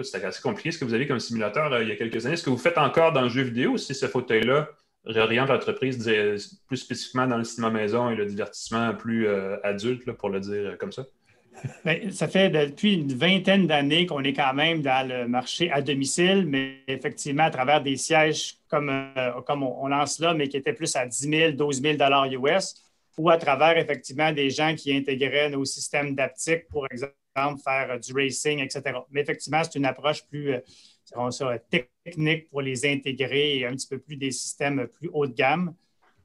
[0.01, 2.35] c'était assez compliqué ce que vous avez comme simulateur il y a quelques années.
[2.35, 4.71] Est-ce que vous faites encore dans le jeu vidéo si ce fauteuil-là
[5.05, 6.11] réoriente l'entreprise
[6.67, 9.29] plus spécifiquement dans le cinéma maison et le divertissement plus
[9.63, 11.05] adulte, pour le dire comme ça?
[11.85, 15.83] Ben, ça fait depuis une vingtaine d'années qu'on est quand même dans le marché à
[15.83, 20.73] domicile, mais effectivement, à travers des sièges comme, euh, on, lance là, mais qui étaient
[20.73, 21.97] plus à 10 000, 12 000
[22.47, 22.75] US,
[23.19, 28.13] ou à travers effectivement des gens qui intégraient nos systèmes d'aptique, pour exemple, faire du
[28.13, 28.99] racing, etc.
[29.11, 31.59] Mais effectivement, c'est une approche plus euh,
[32.05, 35.75] technique pour les intégrer et un petit peu plus des systèmes plus haut de gamme.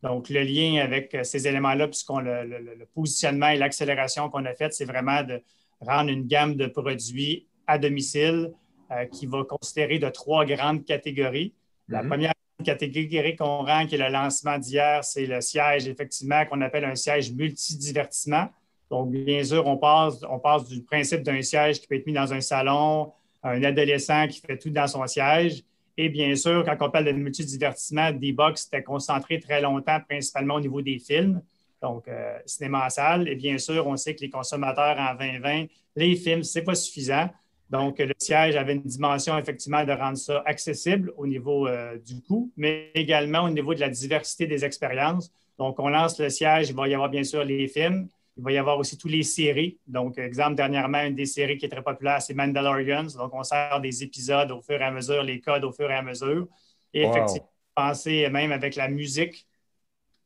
[0.06, 4.72] Donc, le lien avec euh, ces éléments-là, puisqu'on le, positionnement et l'accélération qu'on a fait,
[4.72, 5.42] c'est vraiment de
[5.82, 8.54] rendre une gamme de produits à domicile
[8.92, 11.54] euh, qui va considérer de trois grandes catégories.
[11.90, 12.10] La mhm.
[12.10, 16.86] première catégorie qu'on rend, qui est le lancement d'hier, c'est le siège, effectivement, qu'on appelle
[16.86, 18.50] un siège multidivertissement.
[18.92, 22.14] Donc, bien sûr, on passe, on passe du principe d'un siège qui peut être mis
[22.14, 25.64] dans un salon, un adolescent qui fait tout dans son siège,
[25.98, 30.60] et bien sûr, quand on parle de multidivertissement, D-Box était concentré très longtemps, principalement au
[30.60, 31.42] niveau des films,
[31.82, 33.30] donc euh, cinéma en salle.
[33.30, 36.76] Et bien sûr, on sait que les consommateurs en 2020, les films, ce n'est pas
[36.76, 37.30] suffisant.
[37.70, 42.22] Donc, le siège avait une dimension, effectivement, de rendre ça accessible au niveau euh, du
[42.22, 45.32] coût, mais également au niveau de la diversité des expériences.
[45.58, 48.52] Donc, on lance le siège, il va y avoir bien sûr les films, il va
[48.52, 49.80] y avoir aussi toutes les séries.
[49.88, 53.08] Donc, exemple, dernièrement, une des séries qui est très populaire, c'est Mandalorians.
[53.18, 55.96] Donc, on sort des épisodes au fur et à mesure, les codes au fur et
[55.96, 56.48] à mesure.
[56.94, 59.48] Et effectivement, penser même avec la musique.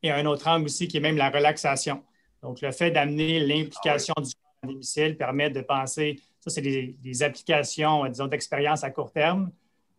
[0.02, 2.02] Et un autre angle aussi qui est même la relaxation.
[2.42, 7.22] Donc, le fait d'amener l'implication du corps à domicile permet de penser, ça, c'est des,
[7.22, 9.52] applications, disons, d'expérience à court terme.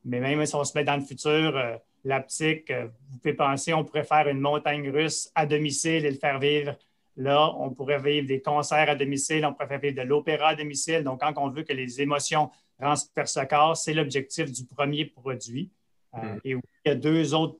[0.03, 3.73] Mais même si on se met dans le futur, euh, l'aptique, euh, vous pouvez penser,
[3.73, 6.75] on pourrait faire une montagne russe à domicile et le faire vivre
[7.21, 11.03] Là, on pourrait vivre des concerts à domicile, on pourrait vivre de l'opéra à domicile.
[11.03, 15.69] Donc, quand on veut que les émotions transpercent ce corps, c'est l'objectif du premier produit.
[16.15, 16.39] Euh, mm.
[16.43, 17.57] et il y a deux autres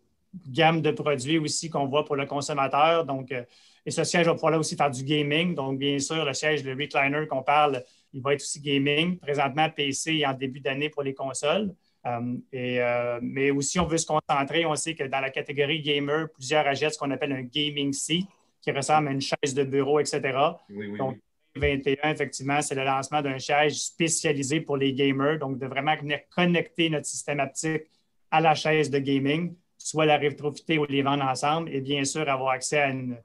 [0.48, 3.06] gammes de produits aussi qu'on voit pour le consommateur.
[3.06, 3.44] Donc, euh,
[3.86, 5.54] et ce siège va pouvoir là aussi faire du gaming.
[5.54, 9.20] Donc, bien sûr, le siège, le recliner qu'on parle, il va être aussi gaming.
[9.20, 11.72] Présentement, PC et en début d'année pour les consoles.
[12.08, 12.80] Euh, et,
[13.22, 14.66] mais aussi, on veut se concentrer.
[14.66, 18.28] On sait que dans la catégorie gamer, plusieurs achètent ce qu'on appelle un gaming seat
[18.62, 20.22] qui ressemble à une chaise de bureau, etc.
[20.98, 21.18] donc,
[21.56, 26.20] 2021, effectivement, c'est le lancement d'un chaise spécialisé pour les gamers, donc de vraiment venir
[26.30, 27.84] connecter notre système haptique
[28.30, 32.30] à la chaise de gaming, soit la rétrofiter ou les vendre ensemble, et bien sûr
[32.30, 33.18] avoir accès à une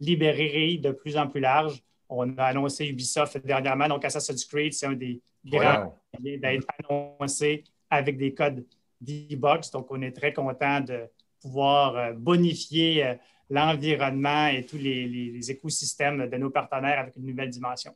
[0.00, 1.82] librairie de plus en plus large.
[2.08, 8.16] On a annoncé Ubisoft dernièrement, donc Assassin's Creed, c'est un des grands d'être annoncé avec
[8.16, 8.64] des codes
[9.00, 9.70] D-Box.
[9.70, 11.08] Donc, on est très content de
[11.40, 13.14] pouvoir euh, bonifier euh,
[13.50, 17.94] l'environnement et tous les, écosystèmes de nos partenaires avec une nouvelle dimension.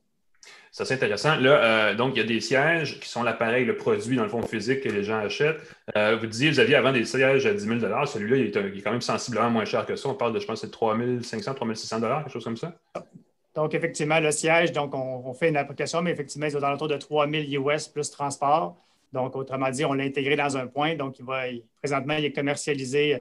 [0.72, 1.36] Ça, c'est intéressant.
[1.36, 4.28] Là, euh, donc, il y a des sièges qui sont l'appareil, le produit, dans le
[4.28, 5.60] fond physique que les gens achètent.
[5.96, 8.92] Euh, vous disiez, vous aviez avant des sièges à 10 000 Celui-là, il, est quand
[8.92, 10.08] même sensiblement moins cher que ça.
[10.08, 12.72] On parle de, je pense, de 3 500, 3 600 quelque chose comme ça.
[13.54, 16.96] Donc, effectivement, le siège, donc, on, fait une application, mais effectivement, il est autour de
[16.96, 18.76] 3 000 US plus transport.
[19.12, 20.94] Donc, autrement dit, on l'a intégré dans un point.
[20.94, 21.42] Donc, il va,
[21.82, 23.20] présentement, il est commercialisé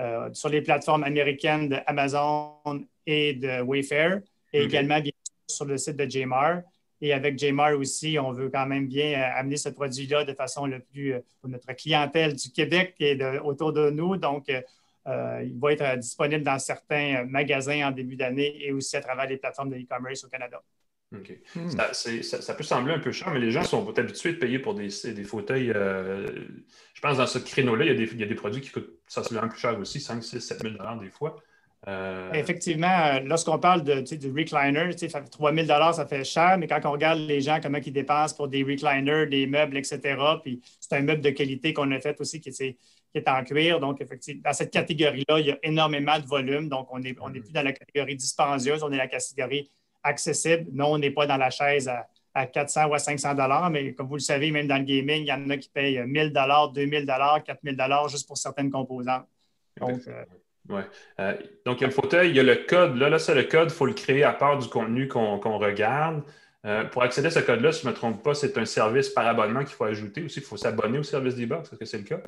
[0.00, 4.20] euh, sur les plateformes américaines d'Amazon et de Wayfair,
[4.52, 5.12] et également bien
[5.46, 6.62] sur le site de Jmar.
[7.02, 10.66] Et avec Jmar aussi, on veut quand même bien euh, amener ce produit-là de façon
[10.66, 14.16] le plus euh, pour notre clientèle du Québec et autour de nous.
[14.16, 19.26] Donc, il va être disponible dans certains magasins en début d'année et aussi à travers
[19.26, 20.62] les plateformes de e-commerce au Canada.
[21.16, 21.32] OK.
[21.56, 21.68] Hmm.
[21.92, 24.88] Ça, peut sembler un peu cher, mais les gens sont habitués de payer pour des,
[25.12, 25.72] des fauteuils.
[25.72, 26.26] Euh,
[26.94, 29.48] je pense que dans ce créneau-là, il, il, y a des produits qui coûtent sensiblement
[29.48, 31.36] plus cher aussi, 5, 6, 7 000 des fois.
[31.88, 34.94] Euh, Effectivement, euh, lorsqu'on parle de, du recliner,
[35.30, 38.48] 3 000 ça fait cher, mais quand on regarde les gens, comment ils dépensent pour
[38.48, 39.98] des recliners, des meubles, etc.,
[40.42, 42.78] puis c'est un meuble de qualité qu'on a fait aussi qui, est, qui
[43.14, 43.80] est en cuir.
[43.80, 46.68] Donc, effectivement, dans cette catégorie-là, il y a énormément de volume.
[46.68, 49.70] Donc, on n'est on est plus dans la catégorie dispendieuse, on est dans la catégorie
[50.04, 50.66] accessible.
[50.72, 53.34] Non, on n'est pas dans la chaise à, 400 ou à 500
[53.70, 56.00] mais comme vous le savez, même dans le gaming, il y en a qui payent
[56.06, 56.32] 1000
[56.74, 57.76] 2000 4000
[58.08, 59.26] juste pour certaines composantes.
[59.80, 60.24] Donc, euh,
[60.68, 60.84] ouais.
[61.18, 62.96] Euh, donc, il y a le fauteuil, il y a le code.
[62.96, 66.22] Là, là c'est le code, il faut le créer à part du contenu qu'on regarde.
[66.66, 69.08] Euh, pour accéder à ce code-là, si je ne me trompe pas, c'est un service
[69.08, 70.40] par abonnement qu'il faut ajouter aussi.
[70.40, 71.72] Il faut s'abonner au service des box.
[71.72, 72.20] Est-ce que c'est le cas?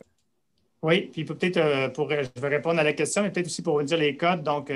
[0.83, 3.85] Oui, puis peut-être, pour, je vais répondre à la question, mais peut-être aussi pour vous
[3.85, 4.43] dire les codes.
[4.43, 4.73] Donc,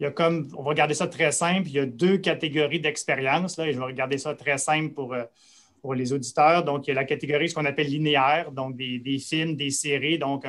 [0.00, 2.80] il y a comme, on va regarder ça très simple, il y a deux catégories
[2.80, 5.24] d'expérience, je vais regarder ça très simple pour, euh,
[5.82, 6.64] pour les auditeurs.
[6.64, 10.18] Donc, il y a la catégorie, ce qu'on appelle linéaire, donc des, films, des séries,
[10.18, 10.46] donc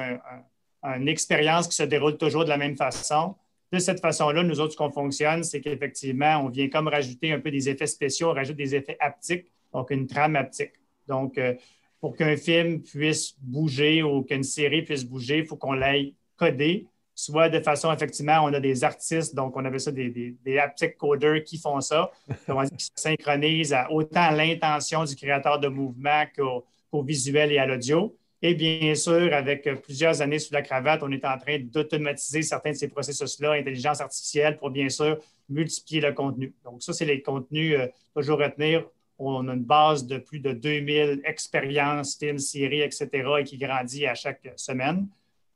[0.84, 3.36] une expérience qui se déroule toujours de la même façon.
[3.74, 7.40] De cette façon-là, nous autres, ce qu'on fonctionne, c'est qu'effectivement, on vient comme rajouter un
[7.40, 10.74] peu des effets spéciaux, on rajoute des effets haptiques, donc une trame haptique.
[11.08, 11.56] Donc, euh,
[12.00, 16.88] pour qu'un film puisse bouger ou qu'une série puisse bouger, il faut qu'on l'aille codé
[17.22, 20.10] soit de façon, effectivement, on a des artistes, donc on avait ça des,
[20.44, 25.68] des, haptic coders qui font ça, qui se synchronisent à autant l'intention du créateur de
[25.68, 28.16] mouvement qu'au visuel et à l'audio.
[28.42, 32.72] Et bien sûr, avec plusieurs années sous la cravate, on est en train d'automatiser certains
[32.72, 36.56] de ces processus-là, intelligence artificielle, pour bien sûr multiplier le contenu.
[36.64, 38.84] Donc, ça, c'est les contenus, euh, toujours retenir.
[39.20, 44.08] On a une base de plus de 2000 expériences, films, séries, etc., et qui grandit
[44.08, 45.08] à chaque semaine.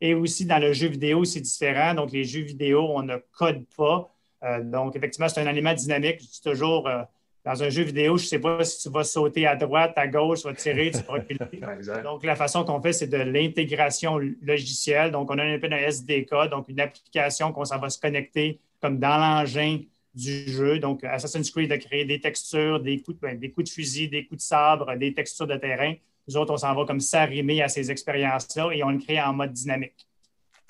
[0.01, 1.93] Et aussi, dans le jeu vidéo, c'est différent.
[1.93, 4.12] Donc, les jeux vidéo, on ne code pas.
[4.43, 6.19] Euh, donc, effectivement, c'est un élément dynamique.
[6.21, 7.01] Je dis toujours, euh,
[7.45, 10.08] dans un jeu vidéo, je ne sais pas si tu vas sauter à droite, à
[10.08, 11.39] gauche, tu vas tirer, tu vas reculer.
[12.03, 15.12] donc, la façon qu'on fait, c'est de l'intégration logicielle.
[15.12, 18.60] Donc, on a un peu d'un SDK, donc une application qu'on s'en va se connecter
[18.81, 19.79] comme dans l'engin
[20.15, 20.79] du jeu.
[20.79, 24.25] Donc, Assassin's Creed a créé des textures, des coups, ben, des coups de fusil, des
[24.25, 25.93] coups de sabre, des textures de terrain.
[26.27, 29.33] Nous autres, on s'en va comme s'arrimer à ces expériences-là et on le crée en
[29.33, 30.07] mode dynamique.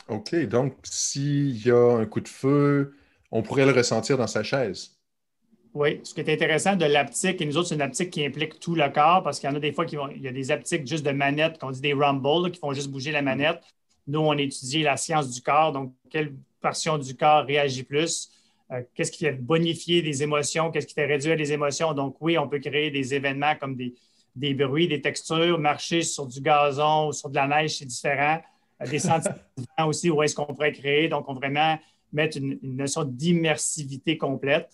[0.08, 0.36] OK.
[0.46, 2.96] Donc, s'il y a un coup de feu,
[3.32, 4.92] on pourrait le ressentir dans sa chaise.
[5.74, 8.60] Oui, ce qui est intéressant de l'aptique, et nous autres, c'est une aptique qui implique
[8.62, 10.32] tout le corps parce qu'il y en a des fois qui vont, il y a
[10.32, 13.62] des aptiques juste de manette, qu'on dit des rumbles, qui font juste bouger la manette.
[14.08, 18.32] Nous, on étudie la science du corps, donc quelle portion du corps réagit plus,
[18.72, 21.94] euh, qu'est-ce qui fait bonifier des émotions, qu'est-ce qui fait réduire les émotions.
[21.94, 23.94] Donc, oui, on peut créer des événements comme des,
[24.36, 28.42] des bruits, des textures, marcher sur du gazon ou sur de la neige, c'est différent.
[28.82, 29.36] Euh, des sentiments
[29.88, 31.08] aussi, où est-ce qu'on pourrait créer.
[31.08, 31.78] Donc, on vraiment
[32.12, 34.70] mettre une, notion d'immersivité complète,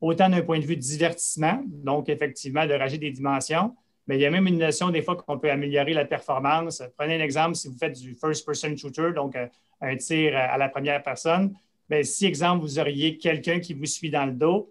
[0.00, 3.74] autant d'un point de vue divertissement, donc effectivement de rajouter des dimensions,
[4.06, 6.82] mais il y a même une notion des fois qu'on peut améliorer la performance.
[6.96, 9.46] Prenez un exemple, si vous faites du first-person shooter, donc euh,
[9.80, 11.54] un tir à la première personne,
[11.88, 14.70] bien, si, exemple, vous auriez quelqu'un qui vous suit dans le dos,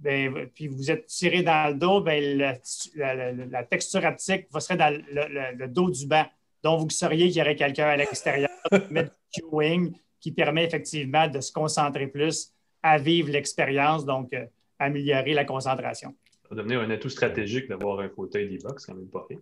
[0.00, 4.90] ben, puis vous êtes tiré dans le dos, ben, la, texture haptique va serait dans
[4.92, 6.24] le, dos du banc.
[6.62, 8.50] Donc, vous sauriez qu'il y aurait quelqu'un à l'extérieur,
[8.90, 14.44] mettre du queuing qui permet effectivement de se concentrer plus, à vivre l'expérience, donc euh,
[14.78, 16.14] améliorer la concentration.
[16.42, 19.38] Ça va devenir un atout stratégique d'avoir un fauteuil D-Box, quand même pas rien.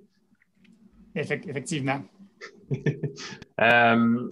[1.15, 2.03] effectivement.
[3.61, 4.29] Euh,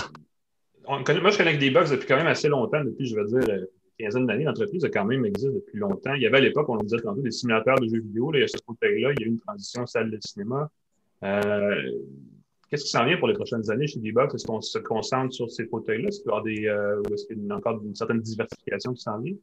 [0.88, 3.66] moi, je connais D-Box depuis quand même assez longtemps, depuis, je veux dire, euh,
[3.98, 6.14] quinzaine d'années, l'entreprise a quand même existé depuis longtemps.
[6.14, 8.30] Il y avait à l'époque, on le disait tantôt, des simulateurs de jeux vidéo.
[8.30, 10.70] Là, il y a ce fauteuil-là, il y a eu une transition salle de cinéma.
[11.22, 11.92] Euh,
[12.70, 14.34] qu'est-ce qui s'en vient pour les prochaines années chez D-Box?
[14.34, 16.08] Est-ce qu'on se concentre sur ces fauteuils-là?
[16.08, 19.18] Est-ce qu'il y euh, ou est-ce qu'il y a encore une certaine diversification qui s'en
[19.18, 19.34] vient?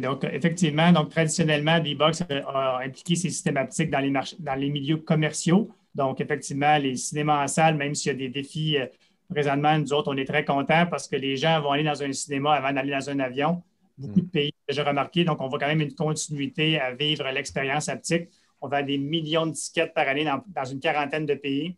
[0.00, 4.96] donc, effectivement, donc traditionnellement, D-Box a impliqué ses systèmes optiques dans les, dans les milieux
[4.96, 5.70] commerciaux.
[5.94, 8.86] Donc, effectivement, les cinémas en salle, même s'il y a des défis euh,
[9.30, 12.12] Présentement, nous autres, on est très contents parce que les gens vont aller dans un
[12.12, 13.62] cinéma avant d'aller dans un avion.
[13.98, 14.30] Beaucoup de mm.
[14.30, 18.28] pays, j'ai remarqué, donc on voit quand même une continuité à vivre l'expérience haptique.
[18.60, 21.76] On vend des millions de tickets par année dans, une quarantaine de pays.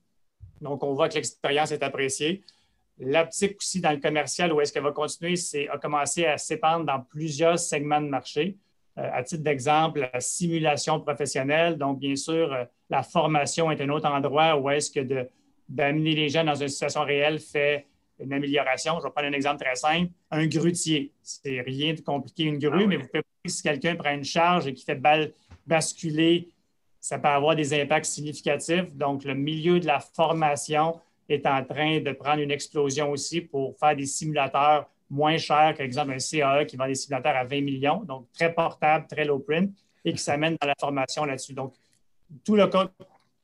[0.61, 2.43] Donc, on voit que l'expérience est appréciée.
[2.99, 6.85] L'aptique aussi dans le commercial, où est-ce qu'elle va continuer, c'est a commencé à s'épandre
[6.85, 8.57] dans plusieurs segments de marché.
[8.99, 11.79] Euh, à titre d'exemple, la simulation professionnelle.
[11.79, 15.29] Donc, bien sûr, euh, la formation est un autre endroit où est-ce que de,
[15.69, 17.87] d'amener les gens dans une situation réelle fait
[18.19, 18.99] une amélioration.
[18.99, 20.11] Je vais prendre un exemple très simple.
[20.31, 21.13] Un grutier.
[21.23, 24.67] C'est rien de compliqué, une grue, ah mais vous pouvez, si quelqu'un prend une charge
[24.67, 25.01] et qui fait
[25.67, 26.49] basculer,
[27.01, 28.93] ça peut avoir des impacts significatifs.
[28.95, 33.79] Donc, le milieu de la formation est en train de prendre une explosion aussi pour
[33.79, 38.05] faire des simulateurs moins chers qu'exemple un CAE qui vend des simulateurs à 20 millions,
[38.05, 39.71] donc très portable, très low print.
[40.05, 41.55] et qui s'amènent dans la formation là-dessus.
[41.55, 41.75] Donc,
[42.45, 42.69] tout le,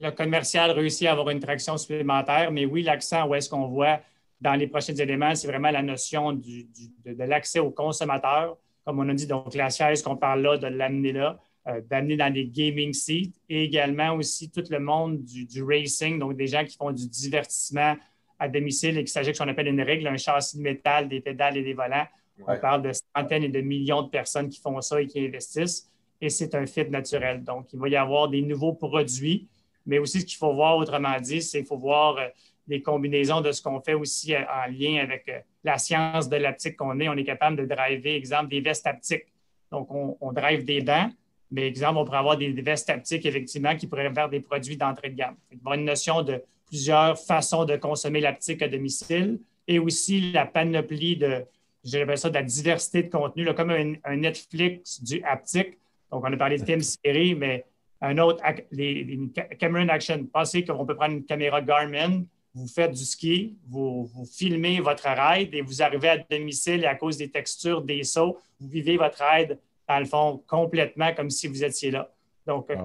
[0.04, 4.00] le commercial réussit à avoir une traction supplémentaire, mais oui, l'accent où est-ce qu'on voit
[4.40, 6.66] dans les prochains éléments, c'est vraiment la notion de,
[7.04, 8.58] l'accès aux consommateurs.
[8.84, 12.16] Comme on a dit, donc la chaise qu'on parle là, de l'amener là, euh, d'amener
[12.16, 16.64] dans des gaming seats et également aussi tout le monde du, racing, donc des gens
[16.64, 17.96] qui font du divertissement
[18.38, 21.08] à domicile et qui s'agit de ce qu'on appelle une règle, un châssis de métal,
[21.08, 22.06] des pédales et des volants.
[22.46, 25.88] On parle de centaines et de millions de personnes qui font ça et qui investissent
[26.20, 27.44] et c'est un fit naturel.
[27.44, 29.48] Donc, il va y avoir des nouveaux produits,
[29.86, 32.28] mais aussi ce qu'il faut voir, autrement dit, c'est qu'il faut voir euh,
[32.66, 36.36] des combinaisons de ce qu'on fait aussi euh, en lien avec euh, la science de
[36.36, 37.08] l'aptique qu'on est.
[37.08, 39.26] On est capable de driver, exemple, des vestes haptiques.
[39.70, 41.10] Donc, on, drive des dents,
[41.50, 45.10] mais exemple, on pourrait avoir des, vestes haptiques, effectivement, qui pourraient faire des produits d'entrée
[45.10, 45.34] de gamme.
[45.50, 50.30] Il y a une notion de plusieurs façons de consommer l'aptique à domicile et aussi
[50.32, 51.44] la panoplie de,
[51.84, 55.78] je ça, de la diversité de contenu, comme un, Netflix du haptique.
[56.12, 57.64] Donc, on a parlé de films, séries, mais
[58.04, 59.18] un autre, les,
[59.58, 60.26] Cameron Action.
[60.32, 65.54] Pensez qu'on peut prendre une caméra Garmin, vous faites du ski, vous, filmez votre ride
[65.54, 69.22] et vous arrivez à domicile et à cause des textures, des sauts, vous vivez votre
[69.22, 72.10] ride, dans le fond, complètement comme si vous étiez là.
[72.46, 72.76] Donc, euh,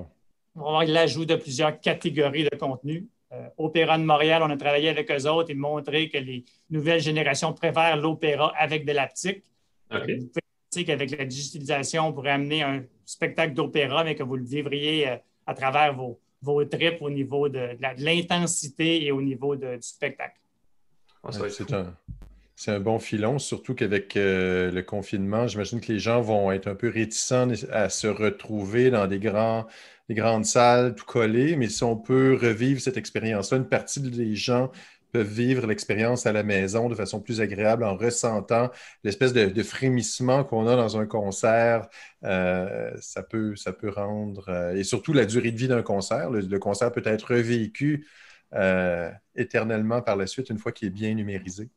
[0.55, 3.07] on va avoir l'ajout de plusieurs catégories de contenu.
[3.31, 7.01] Euh, Opéra de Montréal, on a travaillé avec eux autres et montré que les nouvelles
[7.01, 9.43] générations préfèrent l'opéra avec de l'aptique.
[9.93, 14.35] Euh, vous pouvez qu'avec la digitalisation, on pourrait amener un spectacle d'opéra, mais que vous
[14.35, 19.65] le vivriez à travers vos, vos trips au niveau de, l'intensité et au niveau du
[19.81, 20.39] spectacle.
[21.23, 21.29] Ah,
[22.55, 26.67] c'est un, bon filon, surtout qu'avec euh, le confinement, j'imagine que les gens vont être
[26.67, 29.65] un peu réticents à se retrouver dans des, grands,
[30.09, 34.35] des grandes salles tout collées, mais si on peut revivre cette expérience-là, une partie des
[34.35, 34.71] gens
[35.11, 38.69] peuvent vivre l'expérience à la maison de façon plus agréable en ressentant
[39.03, 41.87] l'espèce de, frémissement qu'on a dans un concert.
[42.23, 46.29] Euh, ça, peut, ça peut rendre, euh, et surtout la durée de vie d'un concert.
[46.29, 48.07] Le, concert peut être revécu
[48.53, 51.69] euh, éternellement par la suite une fois qu'il est bien numérisé.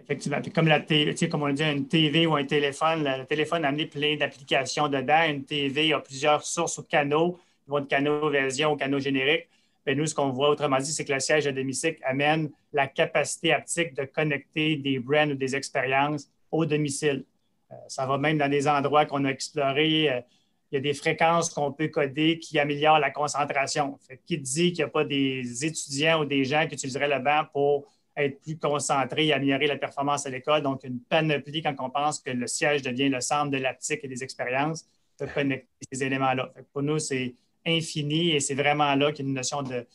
[0.00, 0.38] Effectivement.
[0.54, 4.16] comme, la comme on dit, une TV ou un téléphone, le téléphone a amené plein
[4.16, 5.28] d'applications dedans.
[5.28, 9.48] Une TV a plusieurs sources ou canaux, vont de canaux version au canaux génériques
[9.92, 13.52] nous, ce qu'on voit, autrement dit, c'est que le siège à domicile amène la capacité
[13.52, 17.24] haptique de connecter des brands ou des expériences au domicile.
[17.70, 20.10] Euh, ça va même dans des endroits qu'on a explorés.
[20.10, 20.20] Euh,
[20.70, 23.98] il y a des fréquences qu'on peut coder qui améliorent la concentration.
[24.26, 27.44] qui dit qu'il n'y a pas des étudiants ou des gens qui utiliseraient le banc
[27.52, 30.62] pour être plus concentrés et améliorer la performance à l'école?
[30.62, 34.08] Donc, une panoplie quand on pense que le siège devient le centre de l'aptique et
[34.08, 34.86] des expériences,
[35.18, 36.52] de connecter ces éléments-là.
[36.72, 37.34] Pour nous, c'est
[37.68, 39.86] infini et c'est vraiment là qu'il y a une notion de,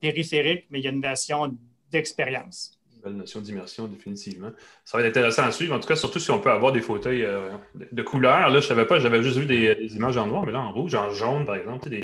[0.00, 1.56] périphérique, mais il y a une notion
[1.90, 2.78] d'expérience.
[2.94, 4.50] Une belle notion d'immersion, définitivement.
[4.84, 6.80] Ça va être intéressant à suivre, en tout cas, surtout si on peut avoir des
[6.80, 7.50] fauteuils euh,
[7.92, 8.40] de, couleur.
[8.40, 10.72] Là, je ne savais pas, j'avais juste vu des, images en noir, mais là, en
[10.72, 12.02] rouge, en jaune, par exemple, des,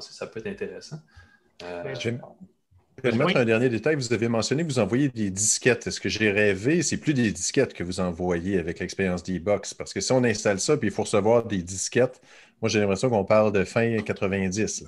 [0.00, 0.98] ça peut être intéressant.
[1.62, 1.94] Euh,
[3.04, 3.96] je vais mettre un dernier détail.
[3.96, 5.86] Vous avez mentionné que vous envoyez des disquettes.
[5.86, 6.82] Est-ce que j'ai rêvé?
[6.82, 9.74] C'est plus des disquettes que vous envoyez avec l'expérience d'e-box.
[9.74, 12.20] Parce que si on installe ça, puis il faut recevoir des disquettes,
[12.60, 14.84] moi, j'ai l'impression qu'on parle de fin 90.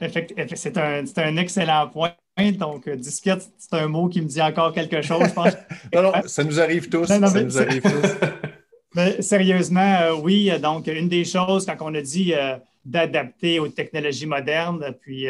[0.00, 2.12] C'est un, excellent point.
[2.56, 5.54] Donc, euh, disquette, c'est un mot qui me dit encore quelque chose, je pense.
[5.94, 7.06] non, non, ça nous arrive tous.
[7.06, 8.16] ça nous arrive tous.
[8.94, 10.50] mais, sérieusement, euh, oui.
[10.60, 15.26] Donc, une des choses, quand on a dit euh, d'adapter aux technologies modernes, puis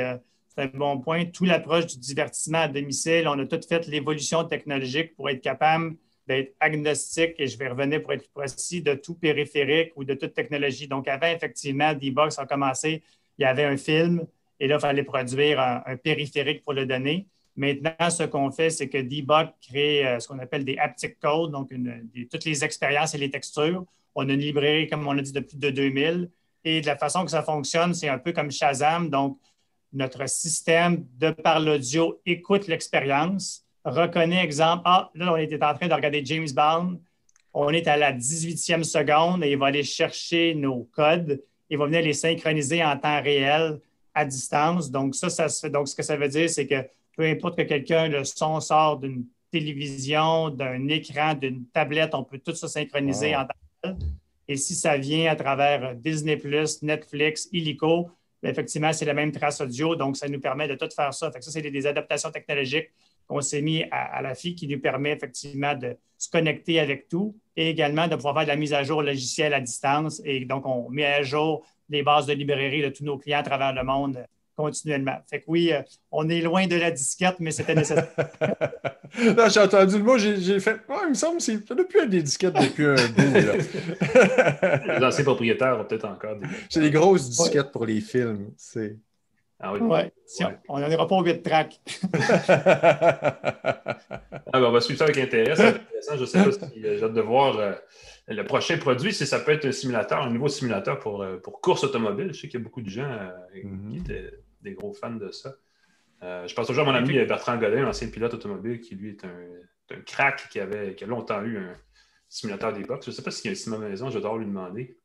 [0.49, 4.45] c'est un bon point, toute l'approche du divertissement à domicile, on a tout fait l'évolution
[4.45, 5.95] technologique pour être capable
[6.29, 10.35] d'être agnostique, et je vais revenir pour être précis, de tout périphérique ou de toute
[10.35, 10.87] technologie.
[10.87, 13.03] Donc, avant, effectivement, D-Box a commencé,
[13.39, 14.27] il y avait un film,
[14.61, 17.27] et là, il fallait produire un, périphérique pour le donner.
[17.57, 21.51] Maintenant, ce qu'on fait, c'est que D-Box crée euh, ce qu'on appelle des haptic codes,
[21.51, 21.73] donc
[22.31, 23.85] toutes les expériences et les textures.
[24.15, 26.31] On a une librairie, comme on l'a dit, de plus de 2000.
[26.65, 29.09] Et de la façon que ça fonctionne, c'est un peu comme Shazam.
[29.09, 29.39] Donc,
[29.93, 35.89] notre système, de par l'audio, écoute l'expérience reconnaît, exemple, ah, là, on était en train
[35.89, 37.01] de regarder James Bond,
[37.55, 41.87] on est à la 18e seconde et il va aller chercher nos codes, il va
[41.87, 43.81] venir les synchroniser en temps réel
[44.15, 44.91] à distance.
[44.91, 45.71] Donc, ça, ça se fait.
[45.71, 48.99] Donc, ce que ça veut dire, c'est que peu importe que quelqu'un, le son sort
[48.99, 53.97] d'une télévision, d'un écran, d'une tablette, on peut tout ça synchroniser en temps réel.
[54.47, 56.41] Et si ça vient à travers Disney,
[56.83, 58.11] Netflix, Illico,
[58.43, 59.97] ben, effectivement, c'est la même trace audio.
[59.97, 61.31] Donc, ça nous permet de tout faire ça.
[61.31, 62.89] Fait ça, c'est des adaptations technologiques
[63.29, 67.37] qu'on s'est mis à, la fille qui nous permet effectivement de se connecter avec tout
[67.57, 70.21] et également de pouvoir faire de la mise à jour logicielle à distance.
[70.25, 73.43] Et donc, on met à jour les bases de librairie de tous nos clients à
[73.43, 74.25] travers le monde
[74.59, 75.19] continuellement.
[75.31, 78.09] Fait que oui, euh, on est loin de la disquette, mais c'était nécessaire.
[79.37, 80.81] non, j'ai entendu le mot, j'ai fait.
[81.05, 83.35] il me semble que ça n'a plus être des disquettes depuis un bout.
[84.99, 86.47] les anciens propriétaires ont peut-être encore des.
[86.69, 88.51] C'est des grosses disquettes pour les films.
[88.57, 88.97] C'est.
[89.61, 89.81] Ah oui.
[89.81, 90.13] Ouais.
[90.69, 91.81] On n'en ira pas au 8 track.
[92.49, 93.37] ah,
[94.53, 95.57] ben, on va suivre ça avec intérêt.
[95.57, 96.17] C'est intéressant.
[96.17, 97.73] Je ne sais pas si euh, j'ai hâte de voir euh,
[98.29, 101.83] le prochain produit, si ça peut être un simulateur, un nouveau simulateur pour, pour course
[101.85, 102.29] automobile.
[102.33, 103.99] Je sais qu'il y a beaucoup de gens qui mm-hmm.
[103.99, 104.31] étaient
[104.63, 105.55] des gros fans de ça.
[106.23, 109.25] Euh, je pense toujours à mon ami Bertrand Godin, ancien pilote automobile, qui lui est
[109.25, 111.75] un, un crack qui, avait, qui a longtemps eu un
[112.29, 113.07] simulateur des box.
[113.07, 114.99] Je ne sais pas s'il y a un sim maison, je dois lui demander.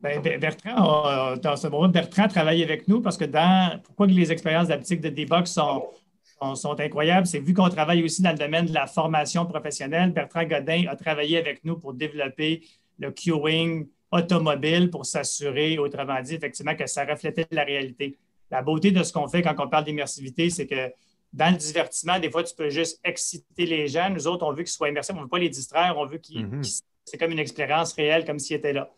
[0.00, 4.68] Ben, Bertrand, dans ce moment, Bertrand travaille avec nous parce que dans pourquoi les expériences
[4.68, 5.84] d'aptique de D-Box sont,
[6.54, 10.44] sont, incroyables, c'est vu qu'on travaille aussi dans le domaine de la formation professionnelle, Bertrand
[10.44, 12.62] Godin a travaillé avec nous pour développer
[12.98, 18.18] le queuing automobile pour s'assurer, autrement dit, effectivement, que ça reflétait la réalité
[18.52, 20.92] la beauté de ce qu'on fait quand on parle d'immersivité, c'est que
[21.32, 24.10] dans le divertissement, des fois, tu peux juste exciter les gens.
[24.10, 26.18] Nous autres, on veut qu'ils soient immersifs, on ne veut pas les distraire, on veut
[26.18, 26.46] qu'ils.
[26.46, 26.62] Mhm.
[27.04, 28.90] c'est comme une expérience réelle, comme s'ils étaient là.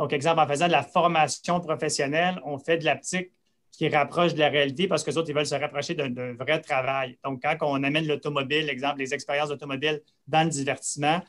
[0.00, 3.32] Donc, exemple, en faisant de la formation professionnelle, on fait de l'aptique
[3.70, 6.58] qui rapproche de la réalité parce que les autres, ils veulent se rapprocher d'un vrai
[6.62, 7.18] travail.
[7.22, 11.20] Donc, quand on amène l'automobile, exemple, les expériences automobiles dans le divertissement,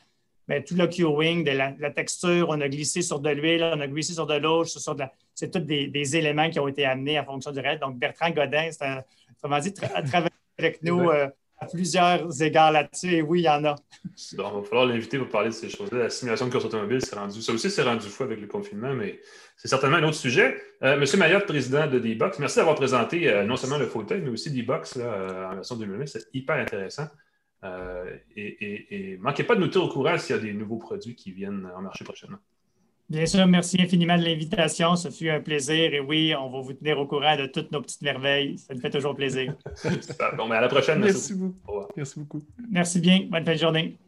[0.48, 3.86] ben, tout le queuing, de la, texture, on a glissé sur de l'huile, on a
[3.86, 5.04] glissé sur de l'eau, sur de
[5.34, 7.78] c'est tous des, éléments qui ont été amenés en fonction du réel.
[7.78, 9.04] Donc, Bertrand Godin, c'est un,
[9.42, 11.28] comment dire, travailler avec nous euh,
[11.62, 13.14] plusieurs égards là-dessus.
[13.14, 13.74] Et oui, il y en a.
[14.32, 15.98] il va falloir l'inviter pour parler de ces choses-là.
[15.98, 18.94] La simulation de course automobile, c'est rendu, ça aussi, c'est rendu fou avec le confinement,
[18.94, 19.20] mais
[19.56, 20.56] c'est certainement un autre sujet.
[20.82, 24.30] Euh, Monsieur Mayotte, président de D-Box, merci d'avoir présenté euh, non seulement le fauteuil, mais
[24.30, 26.06] aussi D-Box en version 2020.
[26.06, 27.08] C'est hyper intéressant.
[27.64, 30.78] Euh, et, ne manquez pas de nous tenir au courant s'il y a des nouveaux
[30.78, 32.38] produits qui viennent en marché prochainement.
[33.08, 34.96] Bien sûr, merci infiniment de l'invitation.
[34.96, 35.92] Ce fut un plaisir.
[35.92, 38.58] Et oui, on va vous tenir au courant de toutes nos petites merveilles.
[38.58, 39.54] Ça nous fait toujours plaisir.
[40.36, 41.00] bon, mais à la prochaine.
[41.00, 41.86] Merci, beaucoup.
[41.96, 42.42] Merci beaucoup.
[42.70, 43.26] Merci bien.
[43.30, 43.98] Bonne fin de journée.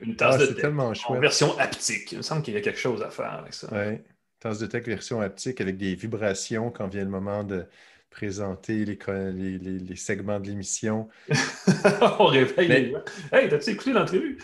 [0.00, 0.72] Une tasse ah, de tech
[1.08, 2.12] en version haptique.
[2.12, 3.68] Il me semble qu'il y a quelque chose à faire avec ça.
[3.70, 3.98] Oui,
[4.38, 7.66] tasse de tech version haptique avec des vibrations quand vient le moment de,
[8.10, 11.08] présenter les, les, segments de l'émission.
[12.18, 12.96] On réveille
[13.32, 14.38] Hey, t'as-tu écouté l'entrevue?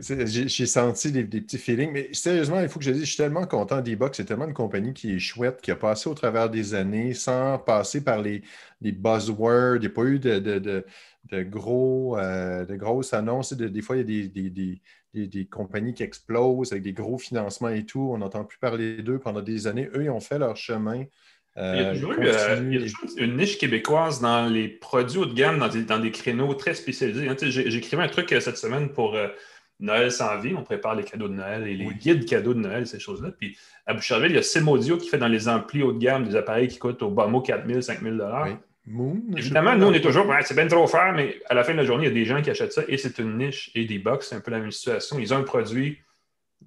[0.00, 3.46] J'ai senti des, petits feelings, mais sérieusement, il faut que je dise, je suis tellement
[3.46, 4.16] content d'e-box.
[4.16, 7.58] C'est tellement une compagnie qui est chouette, qui a passé au travers des années sans
[7.58, 8.42] passer par les,
[8.80, 9.76] buzzwords.
[9.76, 13.52] Il n'y a pas eu de, gros, euh, de grosses annonces.
[13.52, 14.76] des fois, il y
[15.16, 18.10] a des, compagnies qui explosent avec des gros financements et tout.
[18.12, 19.90] On n'entend plus parler d'eux pendant des années.
[19.94, 21.04] Eux, ils ont fait leur chemin
[21.56, 22.84] il, y a toujours eu, euh,
[23.16, 27.28] une niche québécoise dans les produits haut de gamme, dans des, créneaux très spécialisés.
[27.28, 29.28] Hein, écrit un truc euh, cette semaine pour euh,
[29.80, 30.54] Noël sans vie.
[30.56, 33.30] On prépare les cadeaux de Noël et les guides cadeaux de Noël, ces choses-là.
[33.38, 33.56] Puis
[33.86, 36.36] à Boucherville, il y a Simodio qui fait dans les amplis haut de gamme des
[36.36, 38.16] appareils qui coûtent au bas mot 4 000, 5 000
[39.36, 41.84] Évidemment, nous, on est toujours, c'est bien trop cher, mais à la fin de la
[41.84, 43.98] journée, il y a des gens qui achètent ça et c'est une niche et des
[43.98, 45.18] box, c'est un peu la même situation.
[45.18, 45.98] Ils ont un produit,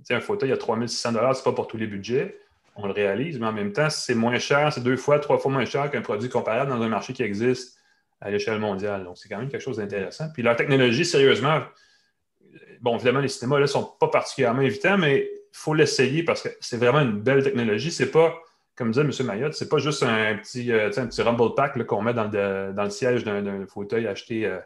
[0.10, 2.40] un fauteuil, il y a 3600 c'est pas pour tous les budgets
[2.78, 5.52] on le réalise, mais en même temps, c'est moins cher, c'est deux fois, trois fois
[5.52, 7.78] moins cher qu'un produit comparable dans un marché qui existe
[8.22, 9.04] à l'échelle mondiale.
[9.04, 10.28] Donc, c'est quand même quelque chose d'intéressant.
[10.34, 11.62] Puis leur technologie, sérieusement,
[12.82, 16.50] bon, évidemment, les cinémas ne sont pas particulièrement évitants, mais il faut l'essayer parce que
[16.60, 17.92] c'est vraiment une belle technologie.
[17.92, 18.36] C'est pas,
[18.76, 19.12] comme disait M.
[19.26, 22.90] Mayotte, c'est pas juste un petit, euh, un petit rumble pack qu'on met dans le,
[22.90, 24.60] siège d'un fauteuil acheté euh,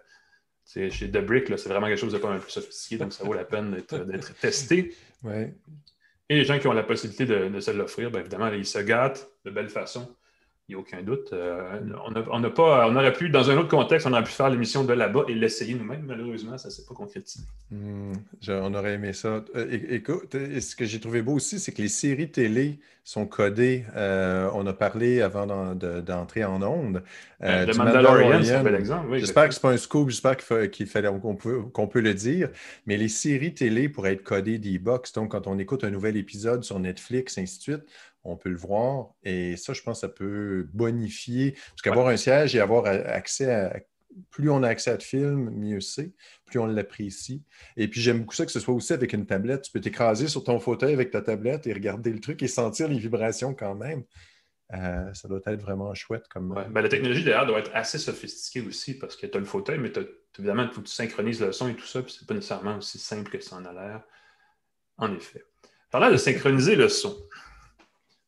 [0.66, 1.48] chez The Brick.
[1.58, 4.40] C'est vraiment quelque chose de pas un peu sophistiqué, donc ça vaut la peine d'être
[4.40, 4.94] testé.
[5.24, 5.54] Ouais.
[6.32, 9.30] Et les gens qui ont la possibilité de, se l'offrir, bien évidemment, ils se gâtent
[9.44, 10.16] de belle façon.
[10.72, 11.34] Il n'y a aucun doute.
[11.34, 11.80] Euh,
[12.32, 14.86] on, n'a pas, on aurait pu, dans un autre contexte, on aurait pu faire l'émission
[14.86, 16.06] de là-bas et l'essayer nous-mêmes.
[16.08, 17.44] Malheureusement, ça ne s'est pas concrétisé.
[17.72, 18.14] Hmm,
[18.48, 19.44] on aurait aimé ça.
[19.54, 23.84] Euh, écoute, ce que j'ai trouvé beau aussi, c'est que les séries télé sont codées.
[23.98, 27.04] Euh, on a parlé avant d'entrer en onde.
[27.42, 29.18] le Mandalorian, c'est un bel exemple.
[29.18, 30.38] j'espère que ce n'est pas un scoop, j'espère
[30.70, 32.48] qu'il fallait qu'on peut, qu'on peut le dire.
[32.86, 35.12] Mais les séries télé pourraient être codées d'e-box.
[35.12, 37.84] Donc, quand on écoute un nouvel épisode sur Netflix, ainsi de suite,
[38.24, 39.14] on peut le voir.
[39.24, 41.52] Et ça, je pense que ça peut bonifier.
[41.52, 43.80] Parce qu'avoir un siège et avoir accès à.
[44.30, 46.12] Plus on a accès à de films, mieux c'est.
[46.46, 47.44] Plus on l'apprécie.
[47.78, 49.62] Et puis, j'aime beaucoup ça que ce soit aussi avec une tablette.
[49.62, 52.90] Tu peux t'écraser sur ton fauteuil avec ta tablette et regarder le truc et sentir
[52.90, 54.04] les vibrations quand même.
[54.74, 56.28] Euh, ça doit être vraiment chouette.
[56.30, 56.54] Comme...
[56.70, 59.80] Ben, la technologie derrière doit être assez sophistiquée aussi parce que tu as le fauteuil,
[59.80, 59.92] mais
[60.38, 62.78] évidemment, il faut que tu synchronises le son et tout ça, puis c'est pas nécessairement
[62.78, 64.04] aussi simple que ça en a l'air.
[64.98, 65.44] En effet.
[65.90, 67.18] Parlant de synchroniser le son,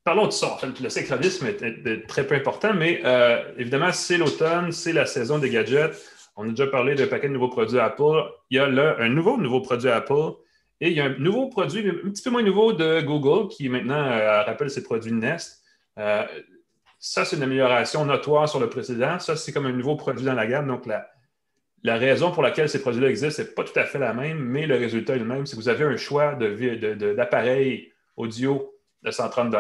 [0.03, 0.57] Parlons de ça.
[0.81, 5.49] le synchronisme est, très peu important, mais euh, évidemment, c'est l'automne, c'est la saison des
[5.49, 5.95] gadgets.
[6.35, 8.23] On a déjà parlé d'un paquet de nouveaux produits Apple.
[8.49, 10.33] Il y a là un nouveau nouveau produit Apple
[10.81, 13.69] et il y a un nouveau produit, un petit peu moins nouveau de Google, qui
[13.69, 15.63] maintenant euh, rappelle ses produits Nest.
[15.95, 19.19] ça, c'est une amélioration notoire sur le précédent.
[19.19, 20.67] Ça, c'est comme un nouveau produit dans la gamme.
[20.67, 21.07] Donc, la,
[21.83, 24.39] la raison pour laquelle ces produits-là existent, ce n'est pas tout à fait la même,
[24.39, 25.45] mais le résultat est le même.
[25.45, 28.72] Que vous avez un choix d'appareil audio
[29.03, 29.53] de 130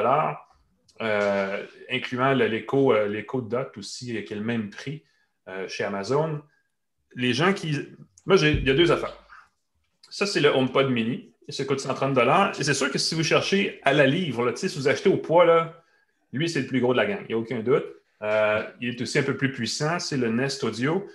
[1.01, 5.03] euh, incluant l'écho Dot aussi, qui est le même prix
[5.47, 6.41] euh, chez Amazon.
[7.15, 7.77] Les gens qui.
[8.25, 9.17] Moi, il y a deux affaires.
[10.09, 11.33] Ça, c'est le HomePod mini.
[11.49, 12.17] Ça coûte 130
[12.59, 15.43] Et c'est sûr que si vous cherchez à la livre, si vous achetez au poids,
[15.43, 15.83] là,
[16.31, 17.85] lui, c'est le plus gros de la gang, il n'y a aucun doute.
[18.21, 21.05] Euh, il est aussi un peu plus puissant, c'est le Nest Audio.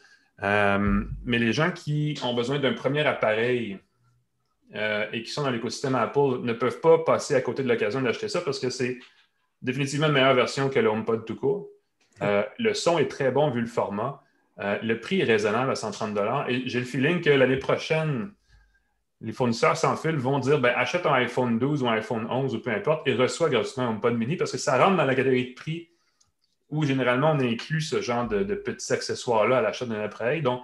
[0.43, 3.79] Euh, mais les gens qui ont besoin d'un premier appareil
[4.75, 8.03] euh, et qui sont dans l'écosystème Apple ne peuvent pas passer à côté de l'occasion
[8.03, 8.99] d'acheter ça parce que c'est
[9.63, 11.69] définitivement une meilleure version que le HomePod tout court.
[12.23, 14.23] Euh, le son est très bon vu le format.
[14.59, 18.33] le prix est raisonnable à 130 et j'ai le feeling que l'année prochaine,
[19.21, 22.55] les fournisseurs sans fil vont dire ben, achète un iPhone 12 ou un iPhone 11
[22.55, 25.15] ou peu importe et reçois gratuitement un HomePod mini parce que ça rentre dans la
[25.15, 25.89] catégorie de prix
[26.71, 30.43] où généralement on inclut ce genre de, petits accessoires-là à l'achat d'un appareil.
[30.43, 30.63] Donc,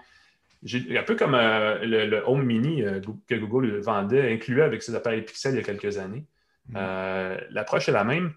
[0.73, 5.23] un peu comme euh, le, Home Mini euh, que Google vendait, incluait avec ses appareils
[5.23, 6.25] Pixel il y a quelques années.
[6.69, 6.75] Mm.
[6.77, 8.33] Euh, l'approche est la même.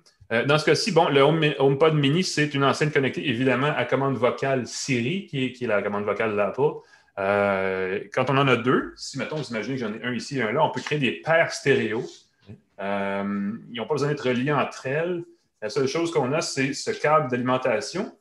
[0.45, 4.67] dans ce cas-ci, bon, le HomePod Mini, c'est une enceinte connectée évidemment à commande vocale
[4.67, 6.81] Siri, qui est, la commande vocale d'Apple.
[7.15, 10.41] quand on en a deux, si mettons, vous imaginez que j'en ai un ici et
[10.41, 12.03] un là, on peut créer des paires stéréo.
[12.79, 15.23] ils n'ont pas besoin d'être reliés entre elles.
[15.61, 18.13] La seule chose qu'on a, c'est ce câble d'alimentation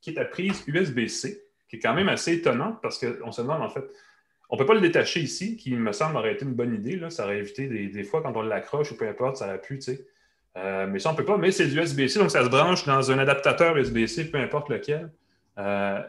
[0.00, 3.62] qui est à prise USB-C, qui est quand même assez étonnant parce qu'on se demande
[3.62, 3.84] en fait,
[4.48, 6.96] on ne peut pas le détacher ici, qui me semble aurait été une bonne idée.
[6.96, 7.10] Là.
[7.10, 9.82] Ça aurait évité des, fois quand on l'accroche ou peu importe, ça aurait pu, tu
[9.82, 10.06] sais.
[10.56, 11.36] Euh, mais ça, on ne peut pas.
[11.36, 15.10] Mais c'est du USB-C, donc ça se branche dans un adaptateur USB-C, peu importe lequel.
[15.58, 16.00] Euh,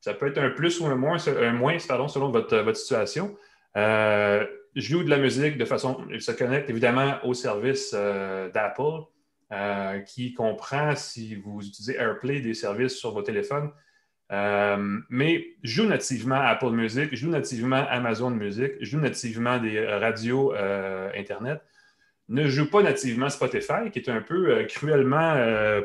[0.00, 3.36] ça peut être un plus ou un moins, un moins pardon, selon votre, votre situation.
[3.76, 6.04] Euh, je joue de la musique de façon.
[6.10, 9.04] Il se connecte évidemment au service d'Apple.
[9.52, 13.70] Euh, qui comprend, si vous utilisez AirPlay, des services sur vos téléphones.
[14.32, 21.10] Euh, mais joue nativement Apple Music, joue nativement Amazon Music, joue nativement des radios euh,
[21.14, 21.60] Internet.
[22.28, 25.34] Ne joue pas nativement Spotify, qui est un peu cruellement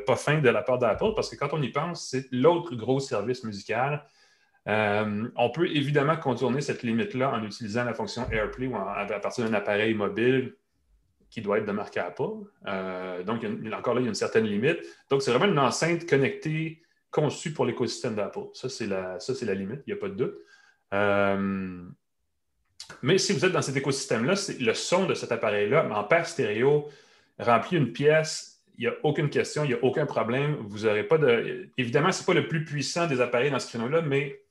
[0.05, 3.01] pas fin de la part d'Apple, parce que quand on y pense, c'est l'autre gros
[3.01, 4.05] service musical.
[4.65, 9.53] on peut évidemment contourner cette limite-là en utilisant la fonction AirPlay ou à partir d'un
[9.55, 10.53] appareil mobile
[11.29, 12.45] qui doit être de marque Apple.
[12.67, 14.79] Euh, donc, encore là, il y a une certaine limite.
[15.09, 16.81] Donc, c'est vraiment une enceinte connectée
[17.11, 18.47] conçue pour l'écosystème d'Apple.
[18.53, 20.37] Ça, c'est la, la limite, il n'y a pas de doute.
[20.93, 21.83] Euh,
[23.01, 26.87] mais si vous êtes dans cet écosystème-là, le son de cet appareil-là, en paire stéréo,
[27.39, 30.55] remplit une pièce, il n'y a aucune question, il n'y a aucun problème.
[30.67, 31.69] Vous n'aurez pas de.
[31.77, 34.41] Évidemment, ce n'est pas le plus puissant des appareils dans ce créneau-là, mais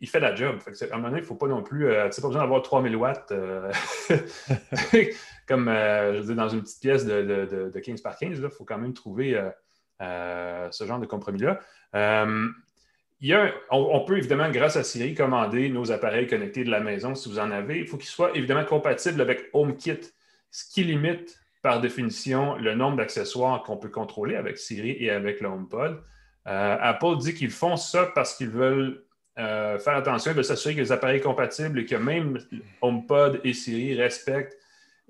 [0.00, 0.58] il fait la job.
[0.66, 1.86] à un moment donné, il ne faut pas non plus.
[1.86, 3.70] Euh, tu n'as pas besoin d'avoir 3000 watts euh,
[5.46, 8.38] comme euh, dans une petite pièce de, 15 par 15.
[8.38, 9.40] Il faut quand même trouver
[10.70, 11.60] ce genre de compromis-là.
[13.70, 17.38] on, peut évidemment, grâce à Siri, commander nos appareils connectés de la maison si vous
[17.38, 17.78] en avez.
[17.78, 20.00] Il faut qu'ils soient évidemment compatibles avec HomeKit,
[20.50, 25.40] ce qui limite par définition le nombre d'accessoires qu'on peut contrôler avec Siri et avec
[25.40, 26.02] le HomePod.
[26.44, 29.04] Apple dit qu'ils font ça parce qu'ils veulent
[29.36, 32.38] euh, faire attention, de s'assurer que les appareils compatibles et que même
[32.80, 34.56] HomePod et Siri respectent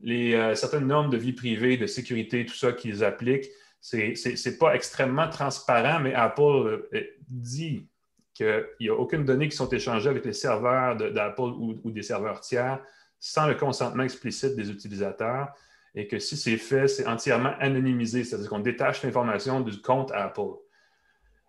[0.03, 3.51] les, euh, certaines normes de vie privée, de sécurité, tout ça qu'ils appliquent.
[3.85, 7.87] Ce n'est pas extrêmement transparent, mais Apple euh, dit
[8.33, 12.03] qu'il n'y a aucune donnée qui sont échangées avec les serveurs d'Apple ou, ou, des
[12.03, 12.81] serveurs tiers
[13.21, 15.49] sans le consentement explicite des utilisateurs
[15.95, 20.55] et que si c'est fait, c'est entièrement anonymisé, c'est-à-dire qu'on détache l'information du compte Apple.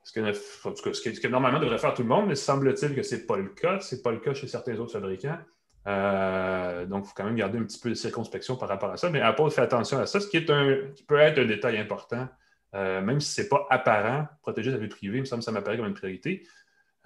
[0.03, 3.47] Ce que, normalement devrait faire tout le monde, mais semble-t-il que ce n'est pas le
[3.47, 3.79] cas.
[3.79, 5.39] Ce n'est pas le cas chez certains autres fabricants.
[5.87, 8.97] Euh, donc, il faut quand même garder un petit peu de circonspection par rapport à
[8.97, 9.09] ça.
[9.09, 12.27] Mais Apple fait attention à ça, ce qui, peut être un détail important,
[12.73, 14.27] euh, même si ce n'est pas apparent.
[14.41, 16.45] Protéger sa vie privée, il me semble que ça m'apparaît comme une priorité.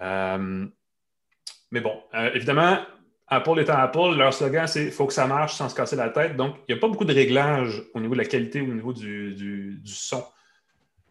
[0.00, 0.66] Euh,
[1.70, 2.02] mais bon,
[2.34, 2.78] évidemment,
[3.28, 6.08] Apple étant Apple, leur slogan, c'est il faut que ça marche sans se casser la
[6.08, 6.36] tête.
[6.36, 8.92] Donc, il n'y a pas beaucoup de réglages au niveau de la qualité, au niveau
[8.92, 10.24] du son.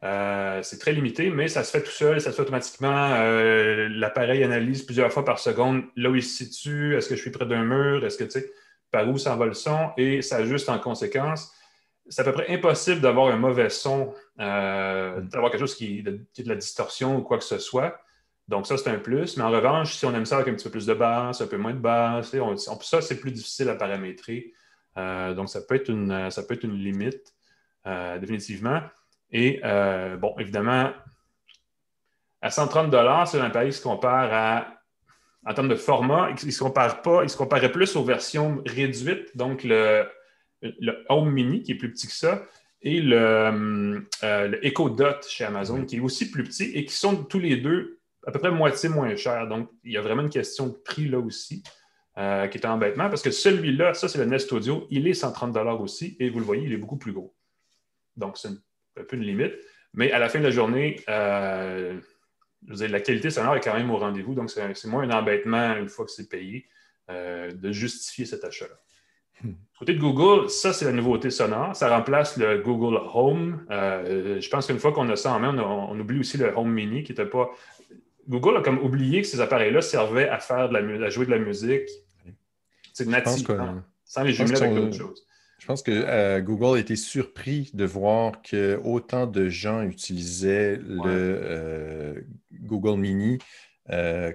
[0.04, 3.14] Euh, c'est très limité, mais ça se fait tout seul, ça se fait automatiquement.
[3.16, 7.22] Euh, l'appareil analyse plusieurs fois par seconde là où il se situe, est-ce que je
[7.22, 8.52] suis près d'un mur, est-ce que tu sais,
[8.92, 11.54] par où s'en va le son, et ça ajuste en conséquence.
[12.08, 16.42] C'est à peu près impossible d'avoir un mauvais son, euh, d'avoir quelque chose qui, qui,
[16.42, 18.00] est de la distorsion ou quoi que ce soit.
[18.48, 19.38] Donc, ça, c'est un plus.
[19.38, 21.46] Mais en revanche, si on aime ça avec un petit peu plus de basse, un
[21.46, 22.36] peu moins de basse,
[22.82, 24.54] ça, c'est plus difficile à paramétrer.
[24.96, 27.36] donc, ça peut être une, ça peut être une limite,
[28.20, 28.82] définitivement.
[29.32, 30.92] Et euh, bon, évidemment,
[32.42, 32.92] à 130
[33.28, 34.68] c'est un appareil qui se compare à,
[35.46, 38.62] en termes de format, il ne se compare pas, il se comparait plus aux versions
[38.66, 40.08] réduites, donc le,
[41.08, 42.44] Home Mini qui est plus petit que ça,
[42.82, 44.08] et le,
[44.62, 48.00] Echo Dot chez Amazon, qui est aussi plus petit et qui sont tous les deux
[48.28, 49.48] à peu près moitié moins chers.
[49.48, 51.64] Donc, il y a vraiment une question de prix là aussi.
[52.16, 55.56] qui est un embêtement parce que celui-là, ça c'est le Nest Audio, il est 130
[55.80, 57.34] aussi et vous le voyez, il est beaucoup plus gros.
[58.18, 58.50] Donc, c'est
[58.98, 59.54] un peu une limite.
[59.94, 62.00] Mais à la fin de la journée, euh,
[62.68, 64.36] la qualité sonore est quand même au rendez-vous.
[64.36, 66.66] Donc, c'est moins un embêtement une fois que c'est payé
[67.10, 68.76] euh, de justifier cet achat-là.
[69.44, 69.54] Hmm.
[69.78, 71.76] Côté de Google, ça, c'est la nouveauté sonore.
[71.76, 73.66] Ça remplace le Google Home.
[73.72, 76.72] Euh, je pense qu'une fois qu'on a ça en main, on, oublie aussi le Home
[76.72, 77.50] Mini qui n'était pas.
[78.28, 81.32] Google a comme oublié que ces appareils-là servaient à faire de la, à jouer de
[81.32, 81.90] la musique.
[82.94, 83.48] C'est natif,
[84.04, 85.26] sans les jumeler avec d'autres choses.
[85.70, 90.78] Je pense que euh, Google a été surpris de voir que autant de gens utilisaient
[90.78, 93.38] le euh, Google Mini
[93.92, 94.34] euh,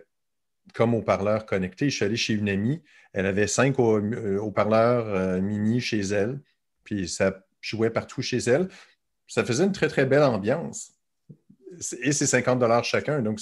[0.75, 1.91] comme haut-parleur connecté.
[1.91, 6.41] Je suis allé chez une amie, elle avait cinq haut-parleurs mini chez elle,
[6.85, 8.69] puis ça jouait partout chez elle.
[9.27, 10.94] Ça faisait une très, très belle ambiance
[12.03, 13.41] et c'est 50 dollars chacun, donc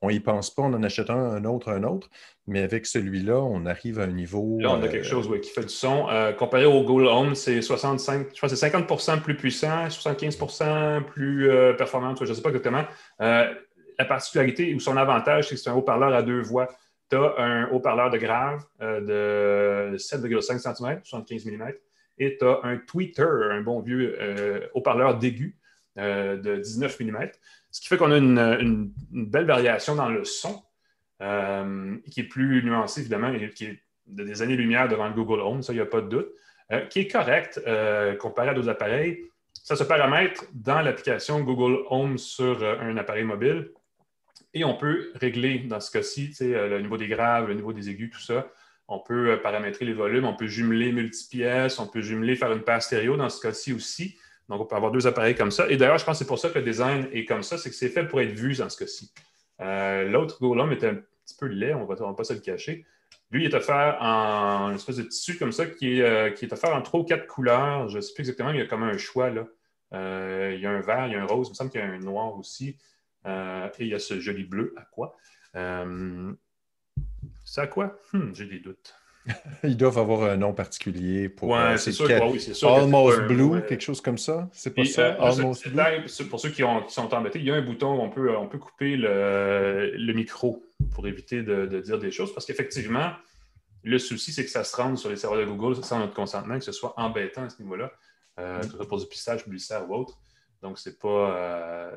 [0.00, 2.08] on n'y pense pas, on en achète un, un autre, un autre,
[2.46, 4.58] mais avec celui-là, on arrive à un niveau...
[4.60, 6.08] Là, on a quelque euh, chose qui fait du son.
[6.08, 11.50] Euh, comparé au Google Home, c'est 65, je pense c'est 50% plus puissant, 75% plus
[11.50, 12.84] euh, performant, je ne sais pas exactement.
[13.18, 16.68] la particularité ou son avantage, c'est que c'est un haut-parleur à deux voix.
[17.10, 21.68] Tu as un haut-parleur de grave de 7,5 cm, 75 mm,
[22.18, 24.18] et tu as un tweeter, un bon vieux
[24.74, 25.56] haut-parleur d'aigu
[25.96, 27.30] de 19 mm.
[27.72, 30.62] Ce qui fait qu'on a une, belle variation dans le son,
[31.22, 35.40] euh, qui est plus nuancé, évidemment, et qui est de des années-lumière devant le Google
[35.40, 36.28] Home, ça, il n'y a pas de doute,
[36.70, 39.24] euh, qui est correct euh, comparé à d'autres appareils.
[39.54, 43.70] Ça se paramètre dans l'application Google Home sur un appareil mobile.
[44.52, 48.10] Et on peut régler, dans ce cas-ci, le niveau des graves, le niveau des aigus,
[48.10, 48.48] tout ça.
[48.88, 52.82] On peut paramétrer les volumes, on peut jumeler multipièces, on peut jumeler, faire une paire
[52.82, 54.18] stéréo dans ce cas-ci aussi.
[54.52, 55.66] Donc, on peut avoir deux appareils comme ça.
[55.70, 57.70] Et d'ailleurs, je pense que c'est pour ça que le design est comme ça, c'est
[57.70, 59.10] que c'est fait pour être vu dans ce cas-ci.
[59.62, 62.84] Euh, l'autre Golem était un petit peu laid, on ne va pas se le cacher.
[63.30, 66.44] Lui, il est offert en une espèce de tissu comme ça qui est, euh, qui
[66.44, 67.88] est offert en trois ou quatre couleurs.
[67.88, 69.30] Je ne sais plus exactement, mais il y a comme un choix.
[69.30, 69.46] Là.
[69.94, 71.80] Euh, il y a un vert, il y a un rose, il me semble qu'il
[71.80, 72.76] y a un noir aussi.
[73.24, 75.16] et il y a ce joli bleu à quoi?
[77.44, 77.98] c'est à quoi?
[78.12, 78.94] Hmm, j'ai des doutes.
[79.64, 81.50] Ils doivent avoir un nom particulier pour.
[81.50, 82.72] Ouais, euh, c'est sûr, oui, c'est sûr.
[82.72, 84.48] Almost Blue, quelque chose comme ça?
[84.52, 85.02] C'est pas ça.
[85.02, 86.26] Euh, Almost Blue?
[86.28, 88.58] pour ceux qui, sont embêtés, il y a un bouton où on peut, on peut
[88.58, 92.34] couper le, micro pour éviter de, dire des choses.
[92.34, 93.12] Parce qu'effectivement,
[93.84, 96.58] le souci, c'est que ça se rende sur les serveurs de Google sans notre consentement,
[96.58, 97.92] que ce soit embêtant à ce niveau-là,
[98.38, 98.86] euh, mm.
[98.86, 100.18] pour du pistage publicitaire ou autre.
[100.62, 101.36] Donc, c'est pas.
[101.36, 101.90] Euh,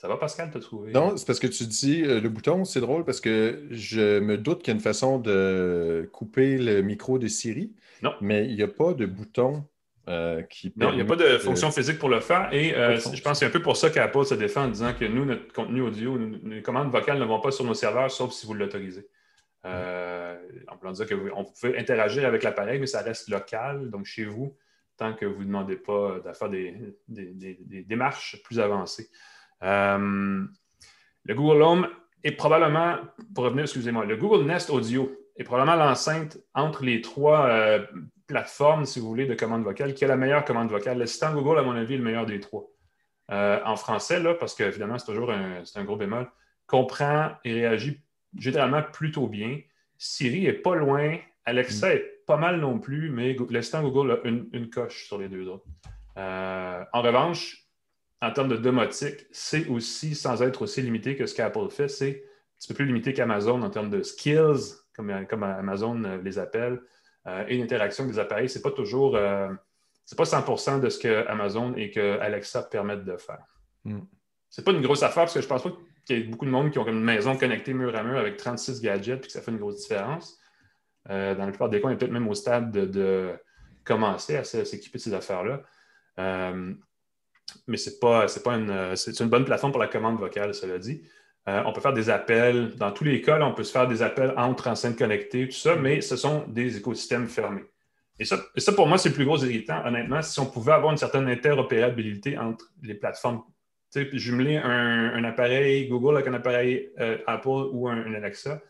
[0.00, 0.92] ça va, Pascal, t'as trouvé?
[0.92, 4.38] Non, c'est parce que tu dis euh, le bouton, c'est drôle parce que je me
[4.38, 7.74] doute qu'il y a une façon de couper le micro de Siri.
[8.00, 8.14] Non.
[8.22, 9.62] Mais il n'y a pas de bouton
[10.08, 10.72] euh, qui.
[10.76, 12.48] Non, il n'y a pas de, fonction physique pour le faire.
[12.50, 14.94] Et euh, je pense que c'est un peu pour ça qu'Apple se défend en disant
[14.98, 18.32] que nous, notre contenu audio, les commandes vocales ne vont pas sur nos serveurs sauf
[18.32, 19.06] si vous l'autorisez.
[19.66, 24.56] en voulant dire qu'on peut interagir avec l'appareil, mais ça reste local, donc chez vous,
[24.96, 29.10] tant que vous ne demandez pas de faire des démarches plus avancées.
[29.62, 30.44] Euh,
[31.24, 31.88] le Google Home
[32.22, 32.96] est probablement,
[33.34, 37.86] pour revenir, excusez-moi, le Google Nest Audio est probablement l'enceinte entre les trois euh,
[38.26, 40.98] plateformes, si vous voulez, de commande vocale, qui a la meilleure commande vocale?
[40.98, 42.66] L'assistant Google, à mon avis, est le meilleur des trois.
[43.30, 46.28] Euh, en français, là, parce qu'évidemment, c'est toujours un, un, gros bémol,
[46.66, 48.00] comprend et réagit
[48.36, 49.60] généralement plutôt bien.
[49.98, 51.16] Siri est pas loin.
[51.44, 51.92] Alexa mm.
[51.92, 55.48] est pas mal non plus, mais l'assistant Google a une, une, coche sur les deux
[55.48, 55.64] autres.
[56.16, 57.69] en revanche,
[58.22, 62.10] en termes de domotique, c'est aussi, sans être aussi limité que ce qu'Apple fait, c'est
[62.10, 66.38] un petit peu plus limité qu'Amazon en termes de skills, comme, comme Amazon euh, les
[66.38, 66.82] appelle,
[67.26, 68.48] euh, et l'interaction des appareils.
[68.48, 69.48] Ce n'est pas toujours, euh,
[70.04, 73.44] c'est pas 100 de ce que Amazon et que Alexa permettent de faire.
[73.84, 74.00] Mm.
[74.50, 75.72] C'est pas une grosse affaire parce que je pense pas
[76.04, 78.36] qu'il y ait beaucoup de monde qui ont une maison connectée mur à mur avec
[78.36, 80.38] 36 gadgets et que ça fait une grosse différence.
[81.08, 83.32] dans la plupart des cas, on est peut-être même au stade de,
[83.84, 85.62] commencer à s'équiper de ces affaires-là
[87.66, 91.02] mais c'est pas, pas une, c'est une bonne plateforme pour la commande vocale, cela dit.
[91.48, 92.76] Euh, on peut faire des appels.
[92.76, 95.76] Dans tous les cas, on peut se faire des appels entre enceintes connectées, tout ça,
[95.76, 97.64] mais ce sont des écosystèmes fermés.
[98.18, 100.92] Et ça, ça pour moi, c'est le plus gros irritant, honnêtement, si on pouvait avoir
[100.92, 103.42] une certaine interopérabilité entre les plateformes.
[104.12, 108.60] Jumeler un, appareil Google avec un appareil euh, Apple ou un, Alexa,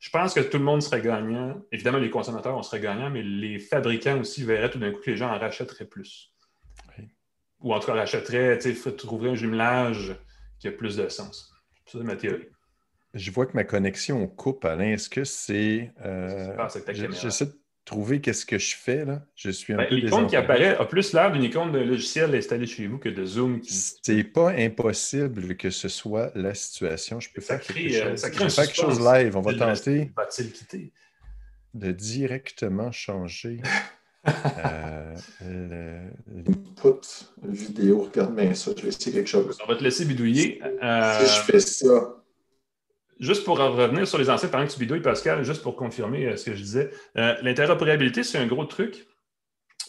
[0.00, 1.62] je pense que tout le monde serait gagnant.
[1.70, 5.10] Évidemment, les consommateurs, on serait gagnants, mais les fabricants aussi verraient tout d'un coup que
[5.10, 6.29] les gens en rachèteraient plus
[7.60, 8.58] ou en tout cas, rachèterait,
[8.96, 10.16] trouverait un jumelage
[10.58, 11.52] qui a plus de sens.
[11.86, 12.48] C'est ma théorie.
[13.14, 14.92] Je vois que ma connexion coupe, Alain.
[14.92, 15.92] Est-ce que c'est.
[16.04, 16.56] Euh,
[16.92, 19.04] J'essaie de trouver qu'est-ce que je fais.
[19.04, 19.22] Là.
[19.34, 22.66] Je suis un ben, L'icône qui apparaît a plus l'air d'une icône de logiciel installé
[22.66, 23.60] chez vous que de Zoom.
[23.64, 27.18] C'est pas impossible que ce soit la situation.
[27.18, 28.20] Je peux ça faire crée, quelque euh, chose.
[28.20, 29.36] ça crée Je faire quelque chose live.
[29.36, 30.12] On va tenter
[31.74, 33.60] de directement changer
[34.28, 35.14] euh,
[35.46, 37.06] le- l'input
[37.42, 38.02] vidéo.
[38.02, 38.72] Regarde bien ça.
[38.76, 39.58] Je vais essayer quelque chose.
[39.64, 40.60] On va te laisser bidouiller.
[40.82, 42.16] Euh, Si je fais ça,
[43.18, 46.24] Juste pour en revenir sur les anciens parents que tu bidouilles, Pascal, juste pour confirmer
[46.24, 49.06] euh, ce que je disais, euh, l'interopérabilité, c'est un gros truc,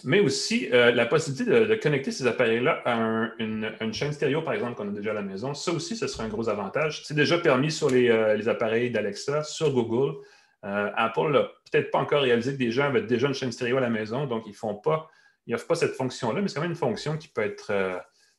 [0.03, 4.11] mais aussi euh, la possibilité de, de connecter ces appareils-là à un- une, une chaîne
[4.11, 5.53] stéréo, par exemple, qu'on a déjà à la maison.
[5.53, 7.03] Ça aussi, ce serait un gros avantage.
[7.05, 10.17] C'est déjà permis sur les, euh, les appareils d'Alexa, sur Google.
[10.64, 13.78] Euh, Apple n'a peut-être pas encore réalisé que des gens avaient déjà une chaîne stéréo
[13.78, 15.09] à la maison, donc ils font pas,
[15.47, 17.97] ils n'offrent pas cette fonction-là, mais c'est quand même une fonction qui peut être, euh,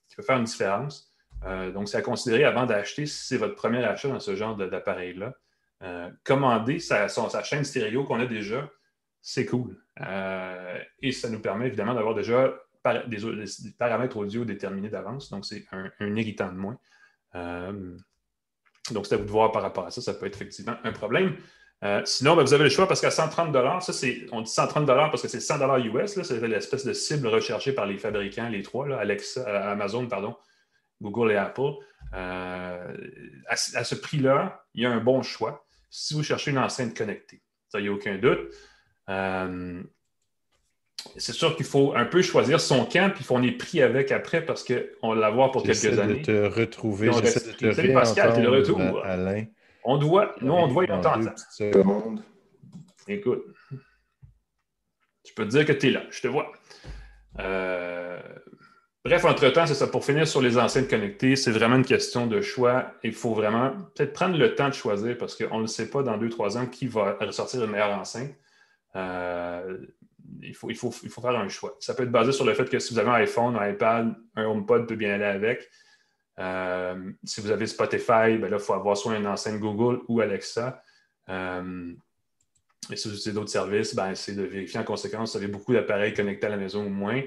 [0.08, 1.12] qui peut faire une différence.
[1.44, 4.56] Euh, donc, c'est à considérer avant d'acheter si c'est votre premier achat dans ce genre
[4.56, 5.34] d'appareil-là.
[6.22, 7.08] Commander sa,
[7.42, 8.70] chaîne stéréo qu'on a déjà,
[9.20, 9.82] c'est cool.
[11.00, 12.54] Et ça nous permet évidemment d'avoir déjà
[13.08, 13.18] des,
[13.76, 15.28] paramètres audio déterminés d'avance.
[15.30, 16.78] Donc, c'est un, irritant de moins.
[18.92, 20.00] Donc, c'est à vous de voir par rapport à ça.
[20.00, 21.36] Ça peut être effectivement un problème.
[21.84, 23.52] Euh, sinon, ben, vous avez le choix parce qu'à 130
[23.82, 26.16] ça, c'est, on dit 130 parce que c'est 100 US.
[26.16, 30.06] là, C'est l'espèce de cible recherchée par les fabricants, les trois, là, Alexa, euh, Amazon,
[30.06, 30.36] pardon,
[31.00, 31.72] Google et Apple.
[32.14, 32.96] Euh,
[33.48, 36.58] à, ce- à ce prix-là, il y a un bon choix si vous cherchez une
[36.58, 37.42] enceinte connectée.
[37.68, 38.38] Ça, il n'y a aucun doute.
[39.08, 39.82] Euh,
[41.16, 44.44] c'est sûr qu'il faut un peu choisir son camp, puis on est pris avec après
[44.44, 46.22] parce qu'on va l'avoir pour j'essaie quelques de années.
[46.22, 47.08] te retrouver.
[47.08, 49.04] Puis on J'essaie de te Pascal, de réentendre, retour.
[49.04, 49.44] Alain.
[49.84, 51.24] On doit, nous, on doit y Dans entendre.
[51.24, 52.22] deux petites secondes.
[53.08, 53.44] Écoute,
[55.26, 56.52] je peux te dire que tu es là, je te vois.
[57.40, 58.20] Euh,
[59.04, 59.88] Bref, entre-temps, c'est ça.
[59.88, 62.92] Pour finir sur les enceintes connectées, c'est vraiment une question de choix.
[63.02, 66.16] Il faut vraiment peut-être prendre le temps de choisir parce qu'on ne sait pas dans
[66.16, 68.30] deux, trois ans qui va ressortir une meilleure enceinte.
[68.94, 69.78] Euh,
[70.40, 71.76] il, faut, il, faut, il faut faire un choix.
[71.80, 74.14] Ça peut être basé sur le fait que si vous avez un iPhone, un iPad,
[74.36, 75.68] un HomePod peut bien aller avec.
[76.42, 80.20] Euh, si vous avez Spotify, ben là, il faut avoir soit une enceinte Google ou
[80.20, 80.82] Alexa.
[81.28, 81.92] Euh,
[82.90, 85.52] et si vous utilisez d'autres services, ben, c'est de vérifier en conséquence si vous avez
[85.52, 87.22] beaucoup d'appareils connectés à la maison ou moins.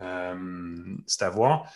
[0.00, 1.70] Euh, c'est à voir.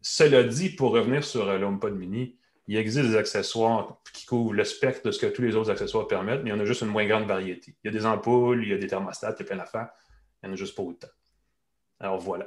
[0.00, 2.38] Cela dit, pour revenir sur l'HomePod mini,
[2.68, 6.06] il existe des accessoires qui couvrent le spectre de ce que tous les autres accessoires
[6.06, 7.74] permettent, mais il y en a juste une moins grande variété.
[7.82, 9.88] Il y a des ampoules, il y a des thermostats, il y a plein d'affaires.
[10.42, 11.08] Il n'y en a juste pas autant.
[11.98, 12.46] Alors voilà.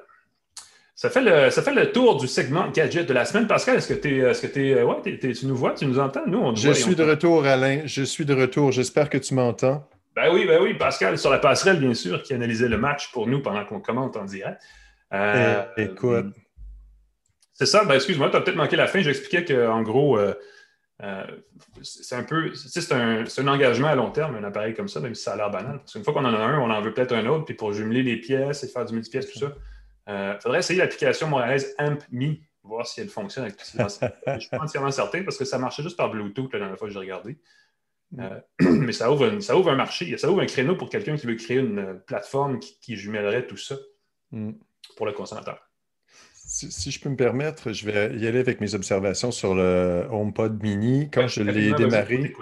[1.01, 3.47] Ça fait, le, ça fait le tour du segment gadget de la semaine.
[3.47, 6.21] Pascal, est-ce que, es, est-ce que t'es, ouais, tu nous vois, tu nous entends?
[6.27, 7.81] Nous, on te Je voit suis on de retour, Alain.
[7.85, 8.71] Je suis de retour.
[8.71, 9.89] J'espère que tu m'entends.
[10.15, 13.25] Ben oui, ben oui, Pascal, sur la passerelle, bien sûr, qui analysait le match pour
[13.25, 14.61] nous pendant qu'on commente en direct.
[15.11, 16.35] Euh, Eh, écoute.
[17.51, 19.01] C'est ça, ben excuse-moi, tu as peut-être manqué la fin.
[19.01, 20.35] J'expliquais qu'en gros, euh,
[21.01, 21.23] euh,
[21.81, 22.53] c'est un peu.
[22.53, 25.35] C'est un, un, engagement à long terme, un appareil comme ça, même si ça a
[25.35, 25.79] l'air banal.
[25.79, 27.73] Parce qu'une fois qu'on en a un, on en veut peut-être un autre, puis pour
[27.73, 29.51] jumeler les pièces et faire du multipièce, tout ça.
[30.11, 33.87] Il euh, faudrait essayer l'application montréalaise AmpMe, voir si elle fonctionne avec tout ça.
[34.27, 36.77] Je ne suis pas entièrement certain parce que ça marchait juste par Bluetooth la dernière
[36.77, 37.37] fois que j'ai regardé.
[38.19, 41.15] Euh, mais ça ouvre, une, ça ouvre un marché, ça ouvre un créneau pour quelqu'un
[41.15, 43.77] qui veut créer une plateforme qui, qui jumelerait tout ça
[44.31, 44.51] mm.
[44.97, 45.70] pour le consommateur.
[46.51, 50.05] Si, si, je peux me permettre, je vais y aller avec mes observations sur le
[50.11, 51.09] HomePod mini.
[51.09, 52.33] Quand je l'ai démarré,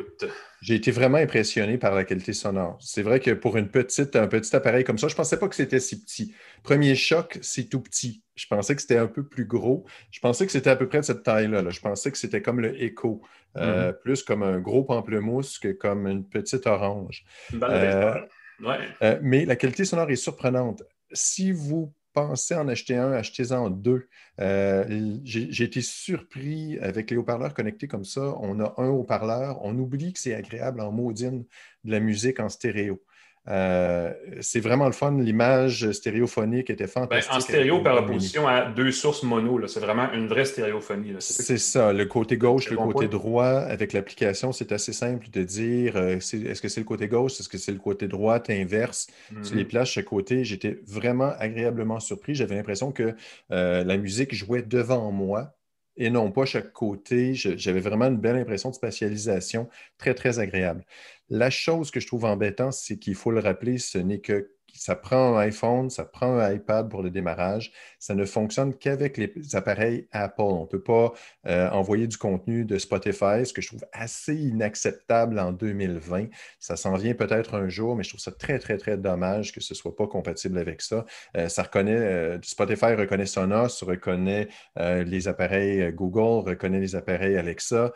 [0.63, 2.79] j'ai été vraiment impressionné par la qualité sonore.
[2.81, 5.47] C'est vrai que pour une petite, un petit appareil comme ça, je ne pensais pas
[5.47, 6.33] que c'était si petit.
[6.63, 8.23] Premier choc, c'est tout petit.
[8.33, 9.85] Je pensais que c'était un peu plus gros.
[10.09, 11.61] Je pensais que c'était à peu près de cette taille-là.
[11.61, 11.69] Là.
[11.69, 13.21] Je pensais que c'était comme le Echo,
[13.57, 14.01] euh, mm -hmm.
[14.01, 17.25] plus comme un gros pamplemousse que comme une petite orange.
[17.53, 18.15] Une euh,
[18.61, 18.79] ouais.
[19.03, 20.81] euh, mais la qualité sonore est surprenante.
[21.13, 24.07] Si vous pensez en acheter un, achetez-en deux.
[24.39, 28.35] Euh, J'ai été surpris avec les haut-parleurs connectés comme ça.
[28.39, 31.45] On a un haut-parleur, on oublie que c'est agréable en maudine
[31.83, 33.01] de la musique en stéréo.
[33.49, 35.17] Euh, c'est vraiment le fun.
[35.19, 37.31] L'image stéréophonique était fantastique.
[37.31, 39.65] Ben, en stéréo par opposition à deux sources mono.
[39.67, 41.15] C'est vraiment une vraie stéréophonie.
[41.19, 41.91] C'est ça.
[41.93, 43.19] Le côté gauche, le bon côté point.
[43.19, 43.45] droit.
[43.45, 47.49] Avec l'application, c'est assez simple de dire euh, est-ce que c'est le côté gauche, est-ce
[47.49, 49.07] que c'est le côté droit, inverse?
[49.31, 49.49] Mm -hmm.
[49.49, 50.43] Tu les places chaque côté.
[50.43, 52.35] J'étais vraiment agréablement surpris.
[52.35, 53.15] J'avais l'impression que
[53.51, 55.58] euh, la musique jouait devant moi
[55.99, 57.35] et non pas chaque côté.
[57.35, 59.69] J'avais vraiment une belle impression de spatialisation,
[59.99, 60.85] très, très agréable.
[61.29, 64.95] La chose que je trouve embêtante, c'est qu'il faut le rappeler, ce n'est que ça
[64.95, 67.73] prend un iPhone, ça prend un iPad pour le démarrage.
[67.99, 70.41] Ça ne fonctionne qu'avec les appareils Apple.
[70.41, 71.11] On ne peut pas
[71.47, 76.27] euh, envoyer du contenu de Spotify, ce que je trouve assez inacceptable en 2020.
[76.59, 79.59] Ça s'en vient peut-être un jour, mais je trouve ça très, très, très dommage que
[79.59, 81.05] ce ne soit pas compatible avec ça.
[81.35, 87.91] Euh, ça reconnaît, euh, Spotify reconnaît Sonos, reconnaît les appareils Google, reconnaît les appareils Alexa,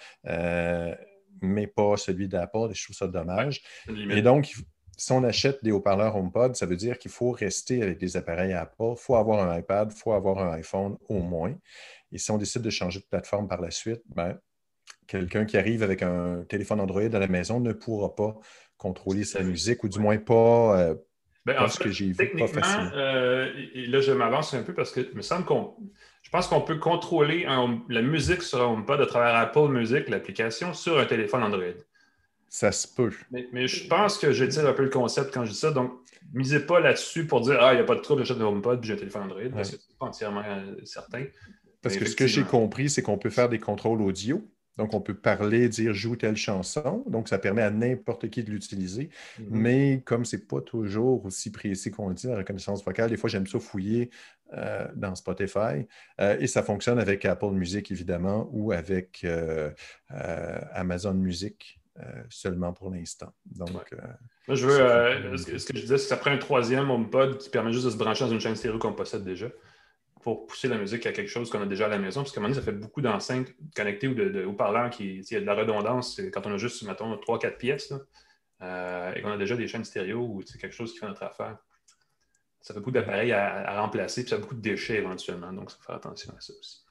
[1.41, 3.61] mais pas celui d'Apple, et je trouve ça dommage.
[4.09, 4.53] Et donc,
[5.03, 8.53] si on achète des haut-parleurs HomePod, ça veut dire qu'il faut rester avec des appareils
[8.53, 11.53] Apple, il faut avoir un iPad, il faut avoir un iPhone au moins.
[12.13, 14.39] Et si on décide de changer de plateforme par la suite, ben,
[15.05, 18.39] quelqu'un qui arrive avec un téléphone Android à la maison ne pourra pas
[18.77, 20.95] contrôler sa musique, ou du moins pas, euh,
[21.45, 22.91] ben, ce que j'ai vu, pas.
[22.95, 25.75] Euh, et là, je m'avance un peu parce que me semble qu'on.
[26.21, 27.45] Je pense qu'on peut contrôler
[27.89, 31.75] la musique sur HomePod à travers Apple Music, l'application, sur un téléphone Android.
[32.53, 33.09] Ça se peut.
[33.31, 35.71] Mais, je pense que je tire un peu le concept quand je dis ça.
[35.71, 35.91] Donc,
[36.33, 38.79] misez pas là-dessus pour dire Ah, il n'y a pas de trouble, j'achète de HomePod
[38.79, 41.23] puis j'ai un téléphone Android, parce que c'est pas entièrement euh, certain.
[41.81, 44.47] Parce que ce que j'ai compris, c'est qu'on peut faire des contrôles audio.
[44.77, 47.03] Donc, on peut parler, dire joue telle chanson.
[47.07, 49.09] Donc, ça permet à n'importe qui de l'utiliser.
[49.39, 49.45] Mm-hmm.
[49.49, 53.17] Mais comme ce n'est pas toujours aussi précis qu'on le dit, la reconnaissance vocale, des
[53.17, 54.11] fois, j'aime ça fouiller
[54.53, 55.87] euh, dans Spotify.
[56.21, 59.71] Euh, et ça fonctionne avec Apple Music, évidemment, ou avec euh,
[60.73, 61.79] Amazon Music.
[62.29, 63.33] Seulement pour l'instant.
[63.45, 63.93] Donc,
[64.47, 65.37] Moi, je veux.
[65.37, 67.91] ce, que, je disais, c'est que ça prend un troisième HomePod qui permet juste de
[67.91, 69.47] se brancher dans une chaîne stéréo qu'on possède déjà
[70.23, 72.21] pour pousser la musique à quelque chose qu'on a déjà à la maison.
[72.21, 75.19] Parce qu'à un moment donné, ça fait beaucoup d'enceintes connectées ou de, haut-parleurs qui.
[75.19, 77.93] Il y a de la redondance quand on a juste, mettons, 3-4 pièces
[78.61, 81.23] euh, et qu'on a déjà des chaînes stéréo ou c'est quelque chose qui fait notre
[81.23, 81.57] affaire.
[82.61, 85.51] Ça fait beaucoup d'appareils à, remplacer, puis ça a beaucoup de déchets éventuellement.
[85.51, 86.82] Donc, il faut faire attention à ça aussi.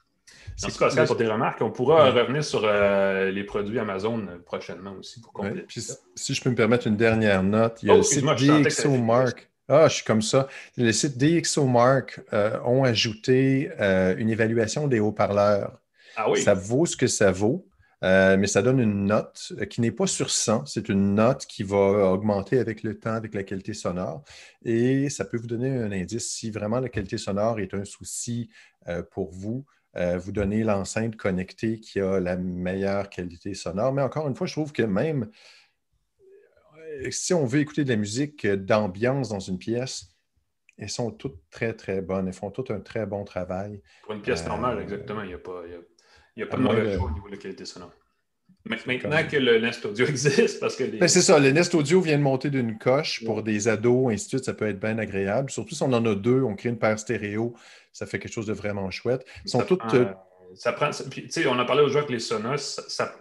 [0.63, 1.61] Merci Pascal pour tes remarques.
[1.63, 5.81] On pourra revenir sur euh, les produits Amazon prochainement aussi pour compléter.
[6.15, 9.49] si je peux me permettre une dernière note, il y a oh, le site DxOMark
[9.69, 10.49] ah, je suis comme ça.
[10.77, 15.79] Les sites DxOMark euh, ont ajouté euh, une évaluation des haut-parleurs.
[16.17, 16.43] Ah oui.
[16.43, 17.67] Ça vaut ce que ça vaut,
[18.05, 20.67] euh, mais ça donne une note qui n'est pas sur 100.
[20.67, 24.25] C'est une note qui va augmenter avec le temps, avec la qualité sonore.
[24.65, 28.51] Et ça peut vous donner un indice si vraiment la qualité sonore est un souci
[29.13, 29.65] pour vous.
[29.95, 33.93] Vous donnez l'enceinte connectée qui a la meilleure qualité sonore.
[33.93, 35.31] Mais encore une fois, je trouve que même
[37.11, 40.13] si on veut écouter de la musique d'ambiance dans une pièce,
[40.79, 42.29] elles sont toutes très, très bonnes.
[42.29, 43.83] Elles font toutes un très bon travail.
[44.03, 45.23] Pour une pièce normale, euh, exactement.
[45.23, 47.93] Il n'y a pas, a, pas de mauvais choix au niveau de la qualité sonore.
[48.65, 52.17] Maintenant que le Nest Audio existe, parce que ben, c'est ça, le Nest Audio vient
[52.17, 55.51] de monter d'une coche pour des ados, ainsi de suite, ça peut être bien agréable.
[55.51, 57.55] Surtout si on en a deux, on crée une paire stéréo,
[57.93, 59.27] ça fait quelque chose de vraiment chouette.
[59.47, 59.81] sont ça toutes.
[59.81, 60.07] Prend, euh,
[60.55, 63.17] ça prend, on a parlé aujourd'hui avec les Sonos, ça,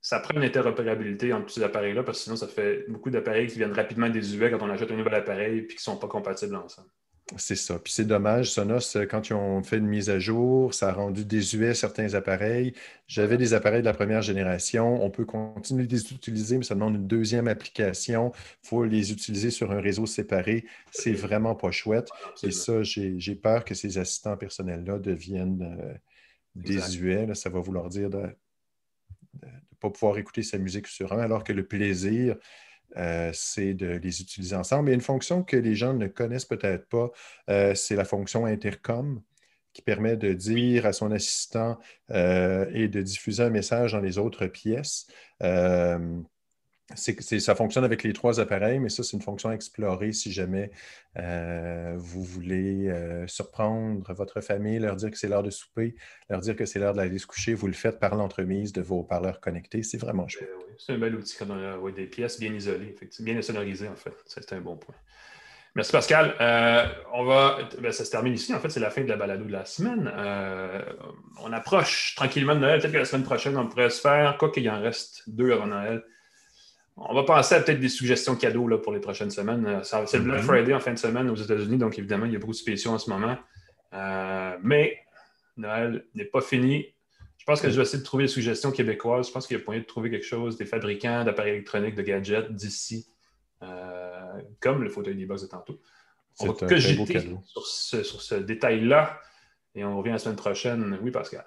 [0.00, 3.48] ça prend une interopérabilité entre tous ces appareils-là, parce que sinon, ça fait beaucoup d'appareils
[3.48, 6.08] qui viennent rapidement désuets quand on achète un nouvel appareil et qui ne sont pas
[6.08, 6.88] compatibles ensemble.
[7.36, 7.78] C'est ça.
[7.78, 11.26] Puis c'est dommage, Sonos, quand ils ont fait une mise à jour, ça a rendu
[11.26, 12.72] désuet certains appareils.
[13.06, 15.04] J'avais des appareils de la première génération.
[15.04, 18.32] On peut continuer de les utiliser, mais ça demande une deuxième application.
[18.64, 20.64] Il faut les utiliser sur un réseau séparé.
[20.90, 22.08] C'est vraiment pas chouette.
[22.42, 25.94] Et ça, j'ai peur que ces assistants personnels-là deviennent euh,
[26.54, 27.34] désuets.
[27.34, 28.22] ça va vouloir dire de,
[29.80, 32.36] pas pouvoir écouter sa musique sur un, alors que le plaisir,
[32.96, 34.90] euh, c'est de les utiliser ensemble.
[34.90, 37.10] Et une fonction que les gens ne connaissent peut-être pas,
[37.50, 39.22] euh, c'est la fonction intercom
[39.72, 41.78] qui permet de dire à son assistant
[42.10, 45.06] euh, et de diffuser un message dans les autres pièces
[46.96, 50.70] ça fonctionne avec les trois appareils, mais ça, c'est une fonction à explorer si jamais
[51.14, 52.90] vous voulez
[53.26, 55.96] surprendre votre famille, leur dire que c'est l'heure de souper,
[56.30, 57.52] leur dire que c'est l'heure d'aller se coucher.
[57.52, 59.82] Vous le faites par l'entremise de vos parleurs connectés.
[59.82, 60.67] C'est vraiment chouette.
[60.78, 64.14] C'est un bel outil quand on a des pièces bien isolées, bien sonorisées, en fait.
[64.26, 64.94] C'est un bon point.
[65.74, 66.34] Merci Pascal.
[66.40, 68.54] Euh, on va, ben, ça se termine ici.
[68.54, 70.10] En fait, c'est la fin de la balado de la semaine.
[71.40, 72.80] on approche tranquillement de Noël.
[72.80, 75.66] Peut-être que la semaine prochaine, on pourrait se faire, quoi qu'il en reste deux avant
[75.66, 76.02] Noël,
[77.00, 79.64] on va penser à peut-être des suggestions cadeaux là, pour les prochaines semaines.
[79.66, 80.46] Euh, c'est le Black mhm.
[80.46, 82.90] Friday en fin de semaine aux États-Unis, donc évidemment, il y a beaucoup de spéciaux
[82.90, 83.36] en ce moment.
[83.94, 84.98] Euh, mais
[85.56, 86.86] Noël n'est pas fini.
[87.48, 89.28] Je pense que je vais essayer de trouver des suggestions québécoises.
[89.28, 92.02] Je pense qu'il y a moyen de trouver quelque chose, des fabricants d'appareils électroniques, de
[92.02, 93.08] gadgets d'ici,
[93.62, 95.80] euh, comme le fauteuil d'e-box de tantôt.
[96.40, 99.18] On va jeter sur ce, sur ce détail-là
[99.74, 100.98] et on revient la semaine prochaine.
[101.00, 101.46] Oui, Pascal.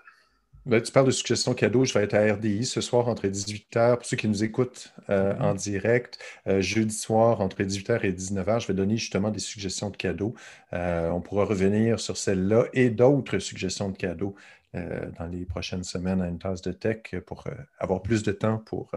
[0.65, 1.85] Ben, tu parles de suggestions cadeaux.
[1.85, 3.97] Je vais être à RDI ce soir entre 18h.
[3.97, 5.41] Pour ceux qui nous écoutent euh, mm-hmm.
[5.41, 9.89] en direct, euh, jeudi soir entre 18h et 19h, je vais donner justement des suggestions
[9.89, 10.35] de cadeaux.
[10.73, 14.35] Euh, on pourra revenir sur celle-là et d'autres suggestions de cadeaux
[14.73, 17.45] dans les prochaines semaines à une tasse de tech pour
[17.79, 18.93] avoir plus de temps pour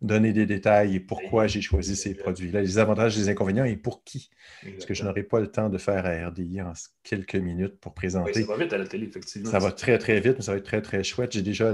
[0.00, 4.04] donner des détails et pourquoi j'ai choisi ces produits-là, les avantages les inconvénients et pour
[4.04, 4.30] qui.
[4.62, 6.72] Parce que je n'aurai pas le temps de faire à RDI en
[7.02, 8.44] quelques minutes pour présenter.
[8.44, 9.50] ça va vite à la télé, effectivement.
[9.50, 11.32] Ça va très, très vite, mais ça va être très, très chouette.
[11.32, 11.72] J'ai déjà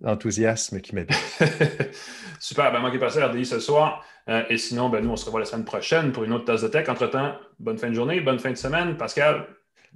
[0.00, 1.16] l'enthousiasme qui m'habite.
[2.40, 4.04] Super, ben manquez pas ça RDI ce soir.
[4.28, 6.62] Euh, et sinon, ben, nous, on se revoit la semaine prochaine pour une autre tasse
[6.62, 6.88] de tech.
[6.88, 8.96] Entre-temps, bonne fin de journée, bonne fin de semaine.
[8.96, 9.46] Pascal,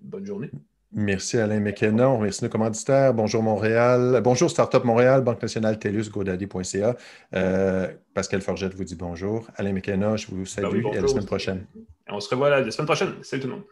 [0.01, 0.51] bonne journée.
[0.99, 2.09] Merci Alain McKenna.
[2.09, 3.12] On remercie nos commanditaires.
[3.12, 4.18] Bonjour Montréal.
[4.24, 6.97] Bonjour Startup Montréal, Banque nationale TELUS, GoDaddy.ca.
[7.34, 9.47] Euh, Pascal Forgette vous dit bonjour.
[9.57, 11.66] Alain McKenna, je vous salue ben et à la semaine prochaine.
[12.09, 13.12] On se revoit la semaine prochaine.
[13.20, 13.64] Salut tout le monde.